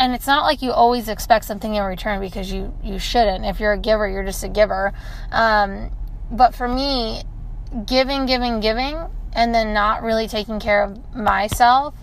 and 0.00 0.14
it's 0.14 0.26
not 0.26 0.44
like 0.44 0.62
you 0.62 0.70
always 0.70 1.08
expect 1.08 1.44
something 1.44 1.74
in 1.74 1.82
return 1.82 2.20
because 2.20 2.52
you 2.52 2.72
you 2.82 2.98
shouldn't. 2.98 3.44
If 3.44 3.60
you're 3.60 3.72
a 3.72 3.78
giver, 3.78 4.08
you're 4.08 4.24
just 4.24 4.44
a 4.44 4.48
giver. 4.48 4.92
Um, 5.32 5.90
but 6.30 6.54
for 6.54 6.68
me, 6.68 7.22
giving, 7.86 8.26
giving, 8.26 8.60
giving, 8.60 8.96
and 9.32 9.54
then 9.54 9.74
not 9.74 10.02
really 10.02 10.28
taking 10.28 10.60
care 10.60 10.82
of 10.82 11.14
myself, 11.14 11.94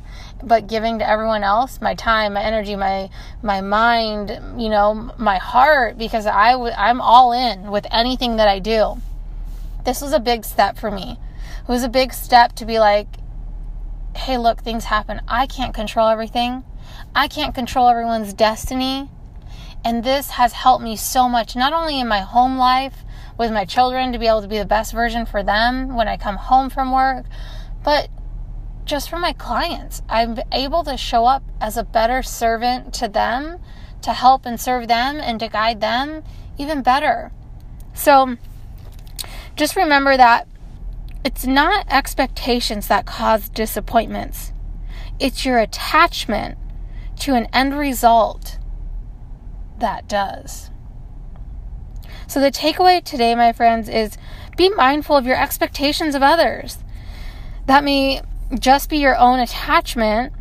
but 0.44 0.68
giving 0.68 1.00
to 1.00 1.10
everyone 1.10 1.44
else 1.44 1.82
my 1.82 1.96
time, 1.96 2.34
my 2.34 2.44
energy, 2.44 2.76
my 2.76 3.10
my 3.42 3.62
mind, 3.62 4.30
you 4.58 4.70
know, 4.70 5.12
my 5.18 5.38
heart, 5.38 5.98
because 5.98 6.26
I 6.26 6.52
w- 6.52 6.74
I'm 6.78 7.02
all 7.02 7.32
in 7.32 7.72
with 7.72 7.88
anything 7.92 8.36
that 8.38 8.48
I 8.48 8.60
do. 8.60 8.98
This 9.86 10.02
was 10.02 10.14
a 10.14 10.20
big 10.20 10.46
step 10.46 10.78
for 10.78 10.92
me. 10.92 11.18
It 11.66 11.70
was 11.70 11.84
a 11.84 11.90
big 11.90 12.14
step 12.14 12.54
to 12.58 12.66
be 12.66 12.78
like, 12.78 13.08
hey, 14.16 14.38
look, 14.38 14.62
things 14.62 14.86
happen. 14.86 15.20
I 15.28 15.48
can't 15.48 15.74
control 15.74 16.08
everything. 16.08 16.64
I 17.16 17.28
can't 17.28 17.56
control 17.56 17.90
everyone's 17.90 18.36
destiny. 18.36 19.10
And 19.84 20.04
this 20.04 20.30
has 20.30 20.54
helped 20.54 20.84
me 20.84 20.96
so 20.96 21.28
much, 21.28 21.56
not 21.56 21.74
only 21.74 22.00
in 22.00 22.08
my 22.08 22.20
home 22.20 22.58
life 22.58 23.04
with 23.38 23.52
my 23.52 23.66
children 23.66 24.12
to 24.14 24.20
be 24.20 24.28
able 24.28 24.44
to 24.44 24.48
be 24.48 24.60
the 24.60 24.66
best 24.66 24.94
version 24.94 25.26
for 25.26 25.42
them 25.42 25.96
when 25.96 26.08
I 26.08 26.18
come 26.18 26.36
home 26.36 26.70
from 26.70 26.92
work, 26.92 27.26
but 27.84 28.10
just 28.86 29.10
for 29.10 29.18
my 29.18 29.34
clients. 29.34 30.04
I'm 30.08 30.38
able 30.52 30.84
to 30.84 30.98
show 30.98 31.26
up 31.26 31.44
as 31.60 31.78
a 31.78 31.84
better 31.84 32.22
servant 32.22 32.94
to 32.96 33.08
them, 33.08 33.60
to 34.04 34.14
help 34.14 34.46
and 34.46 34.60
serve 34.62 34.88
them, 34.88 35.20
and 35.20 35.40
to 35.40 35.50
guide 35.50 35.82
them 35.82 36.24
even 36.60 36.84
better. 36.84 37.32
So 37.96 38.38
just 39.56 39.76
remember 39.76 40.16
that 40.16 40.48
it's 41.26 41.48
not 41.48 41.88
expectations 41.90 42.88
that 42.88 43.08
cause 43.08 43.50
disappointments, 43.50 44.54
it's 45.20 45.44
your 45.44 45.58
attachment 45.58 46.56
to 47.18 47.34
an 47.34 47.48
end 47.52 47.76
result 47.76 48.60
that 49.80 50.08
does. 50.08 50.70
So, 52.28 52.40
the 52.40 52.52
takeaway 52.52 53.04
today, 53.04 53.34
my 53.34 53.54
friends, 53.54 53.90
is 53.90 54.18
be 54.56 54.70
mindful 54.70 55.18
of 55.18 55.26
your 55.26 55.42
expectations 55.42 56.14
of 56.14 56.22
others. 56.22 56.78
That 57.66 57.84
may 57.84 58.22
just 58.60 58.88
be 58.88 58.98
your 58.98 59.18
own 59.18 59.40
attachment 59.40 60.32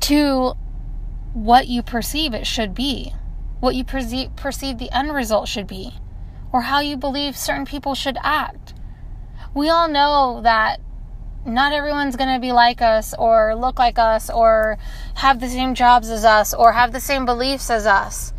to 0.00 0.52
what 1.32 1.66
you 1.66 1.82
perceive 1.82 2.34
it 2.34 2.46
should 2.46 2.74
be, 2.74 3.14
what 3.60 3.74
you 3.74 3.84
perceive, 3.84 4.36
perceive 4.36 4.76
the 4.76 4.94
end 4.94 5.14
result 5.14 5.48
should 5.48 5.66
be, 5.66 5.94
or 6.52 6.62
how 6.62 6.80
you 6.80 6.98
believe 6.98 7.38
certain 7.38 7.64
people 7.64 7.94
should 7.94 8.18
act 8.22 8.74
we 9.54 9.68
all 9.68 9.88
know 9.88 10.40
that 10.42 10.80
not 11.46 11.72
everyone's 11.72 12.16
going 12.16 12.34
to 12.34 12.40
be 12.40 12.52
like 12.52 12.82
us 12.82 13.14
or 13.18 13.54
look 13.54 13.78
like 13.78 13.98
us 13.98 14.28
or 14.28 14.78
have 15.14 15.40
the 15.40 15.48
same 15.48 15.74
jobs 15.74 16.10
as 16.10 16.24
us 16.24 16.52
or 16.52 16.72
have 16.72 16.92
the 16.92 17.00
same 17.00 17.24
beliefs 17.24 17.70
as 17.70 17.86
us. 17.86 18.32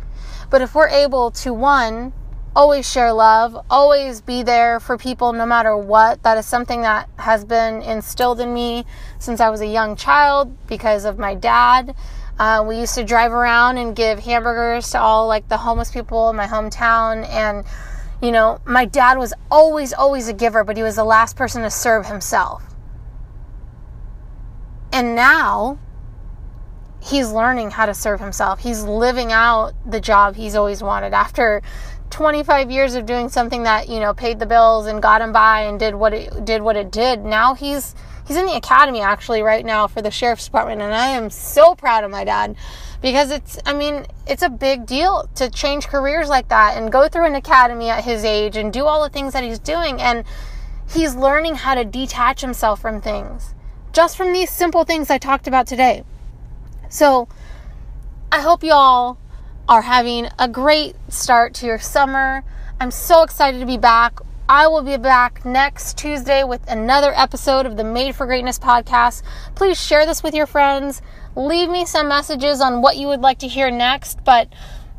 But 0.50 0.62
if 0.62 0.74
we're 0.74 0.88
able 0.88 1.30
to, 1.32 1.52
one, 1.52 2.12
always 2.54 2.90
share 2.90 3.12
love, 3.12 3.56
always 3.70 4.20
be 4.20 4.42
there 4.42 4.80
for 4.80 4.98
people 4.98 5.32
no 5.32 5.46
matter 5.46 5.76
what, 5.76 6.22
that 6.22 6.38
is 6.38 6.46
something 6.46 6.82
that 6.82 7.08
has 7.18 7.44
been 7.44 7.82
instilled 7.82 8.40
in 8.40 8.52
me 8.52 8.84
since 9.18 9.40
I 9.40 9.48
was 9.48 9.60
a 9.60 9.66
young 9.66 9.96
child 9.96 10.56
because 10.66 11.04
of 11.04 11.18
my 11.18 11.34
dad. 11.34 11.94
Uh, 12.38 12.64
we 12.66 12.78
used 12.78 12.94
to 12.94 13.04
drive 13.04 13.32
around 13.32 13.78
and 13.78 13.96
give 13.96 14.20
hamburgers 14.20 14.90
to 14.90 15.00
all 15.00 15.26
like 15.26 15.48
the 15.48 15.56
homeless 15.56 15.90
people 15.90 16.30
in 16.30 16.36
my 16.36 16.46
hometown 16.46 17.28
and 17.28 17.64
you 18.22 18.32
know, 18.32 18.60
my 18.64 18.84
dad 18.84 19.18
was 19.18 19.32
always, 19.50 19.92
always 19.92 20.28
a 20.28 20.32
giver, 20.32 20.64
but 20.64 20.76
he 20.76 20.82
was 20.82 20.96
the 20.96 21.04
last 21.04 21.36
person 21.36 21.62
to 21.62 21.70
serve 21.70 22.06
himself. 22.06 22.62
And 24.92 25.14
now 25.14 25.78
he's 27.00 27.30
learning 27.30 27.70
how 27.70 27.86
to 27.86 27.94
serve 27.94 28.20
himself. 28.20 28.60
He's 28.60 28.82
living 28.82 29.30
out 29.30 29.72
the 29.88 30.00
job 30.00 30.34
he's 30.34 30.56
always 30.56 30.82
wanted 30.82 31.12
after 31.12 31.62
25 32.10 32.70
years 32.70 32.94
of 32.94 33.06
doing 33.06 33.28
something 33.28 33.62
that, 33.64 33.88
you 33.88 34.00
know, 34.00 34.14
paid 34.14 34.38
the 34.38 34.46
bills 34.46 34.86
and 34.86 35.02
got 35.02 35.20
him 35.20 35.32
by 35.32 35.62
and 35.62 35.78
did 35.78 35.94
what 35.94 36.12
it 36.12 36.44
did 36.44 36.62
what 36.62 36.76
it 36.76 36.90
did. 36.90 37.24
Now 37.24 37.54
he's 37.54 37.94
he's 38.26 38.36
in 38.36 38.46
the 38.46 38.56
academy 38.56 39.00
actually 39.00 39.42
right 39.42 39.64
now 39.64 39.86
for 39.86 40.02
the 40.02 40.10
sheriff's 40.10 40.44
department 40.44 40.82
and 40.82 40.94
I 40.94 41.08
am 41.08 41.30
so 41.30 41.74
proud 41.74 42.04
of 42.04 42.10
my 42.10 42.24
dad 42.24 42.56
because 43.00 43.30
it's 43.30 43.58
I 43.64 43.72
mean 43.72 44.06
it's 44.26 44.42
a 44.42 44.50
big 44.50 44.86
deal 44.86 45.28
to 45.36 45.50
change 45.50 45.86
careers 45.86 46.28
like 46.28 46.48
that 46.48 46.76
and 46.76 46.92
go 46.92 47.08
through 47.08 47.26
an 47.26 47.34
academy 47.34 47.88
at 47.88 48.04
his 48.04 48.24
age 48.24 48.56
and 48.56 48.72
do 48.72 48.84
all 48.84 49.02
the 49.02 49.08
things 49.08 49.32
that 49.32 49.44
he's 49.44 49.58
doing 49.58 50.00
and 50.00 50.24
he's 50.88 51.14
learning 51.14 51.56
how 51.56 51.74
to 51.74 51.84
detach 51.84 52.40
himself 52.40 52.80
from 52.80 53.00
things 53.00 53.54
just 53.92 54.16
from 54.16 54.32
these 54.32 54.50
simple 54.50 54.84
things 54.84 55.10
I 55.10 55.18
talked 55.18 55.48
about 55.48 55.66
today. 55.66 56.04
So 56.88 57.28
I 58.30 58.40
hope 58.40 58.62
you 58.62 58.72
all 58.72 59.18
are 59.68 59.82
having 59.82 60.28
a 60.38 60.48
great 60.48 60.96
start 61.08 61.54
to 61.54 61.66
your 61.66 61.78
summer. 61.78 62.42
I'm 62.80 62.90
so 62.90 63.22
excited 63.22 63.60
to 63.60 63.66
be 63.66 63.78
back. 63.78 64.18
I 64.48 64.66
will 64.66 64.82
be 64.82 64.96
back 64.96 65.44
next 65.44 65.98
Tuesday 65.98 66.42
with 66.42 66.66
another 66.68 67.12
episode 67.14 67.66
of 67.66 67.76
the 67.76 67.84
Made 67.84 68.16
for 68.16 68.26
Greatness 68.26 68.58
podcast. 68.58 69.22
Please 69.54 69.78
share 69.80 70.06
this 70.06 70.22
with 70.22 70.34
your 70.34 70.46
friends 70.46 71.02
leave 71.38 71.68
me 71.68 71.86
some 71.86 72.08
messages 72.08 72.60
on 72.60 72.82
what 72.82 72.96
you 72.96 73.06
would 73.06 73.20
like 73.20 73.38
to 73.38 73.48
hear 73.48 73.70
next. 73.70 74.24
But 74.24 74.52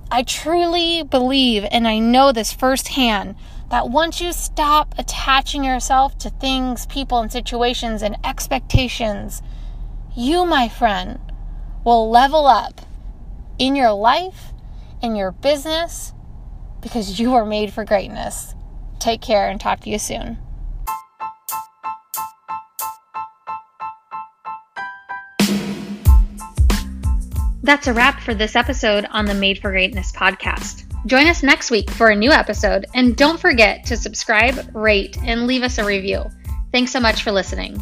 I 0.10 0.24
truly 0.24 1.04
believe, 1.04 1.66
and 1.70 1.88
I 1.88 2.00
know 2.00 2.32
this 2.32 2.54
firsthand, 2.54 3.36
that 3.70 3.90
once 3.90 4.20
you 4.20 4.32
stop 4.32 4.96
attaching 4.98 5.64
yourself 5.64 6.18
to 6.20 6.30
things, 6.30 6.88
people, 6.88 7.20
and 7.20 7.32
situations 7.32 8.02
and 8.02 8.16
expectations, 8.24 9.44
you, 10.16 10.46
my 10.46 10.70
friend, 10.70 11.20
will 11.84 12.10
level 12.10 12.48
up 12.48 12.82
in 13.60 13.76
your 13.76 13.92
life, 13.92 14.49
in 15.02 15.16
your 15.16 15.32
business, 15.32 16.14
because 16.82 17.20
you 17.20 17.34
are 17.34 17.46
made 17.46 17.74
for 17.74 17.86
greatness. 17.86 18.56
Take 19.00 19.22
care 19.22 19.50
and 19.50 19.60
talk 19.60 19.82
to 19.82 19.90
you 19.90 20.00
soon. 20.00 20.38
That's 27.62 27.88
a 27.88 27.94
wrap 27.94 28.22
for 28.22 28.34
this 28.34 28.56
episode 28.56 29.06
on 29.12 29.26
the 29.26 29.36
Made 29.36 29.60
for 29.60 29.70
Greatness 29.70 30.12
podcast. 30.12 30.86
Join 31.06 31.28
us 31.28 31.44
next 31.44 31.70
week 31.70 31.90
for 31.92 32.10
a 32.10 32.16
new 32.16 32.32
episode, 32.32 32.86
and 32.96 33.16
don't 33.16 33.40
forget 33.40 33.86
to 33.86 33.96
subscribe, 33.96 34.76
rate, 34.76 35.18
and 35.24 35.46
leave 35.46 35.64
us 35.64 35.78
a 35.78 35.86
review. 35.86 36.26
Thanks 36.72 36.92
so 36.92 37.00
much 37.00 37.24
for 37.24 37.32
listening. 37.32 37.80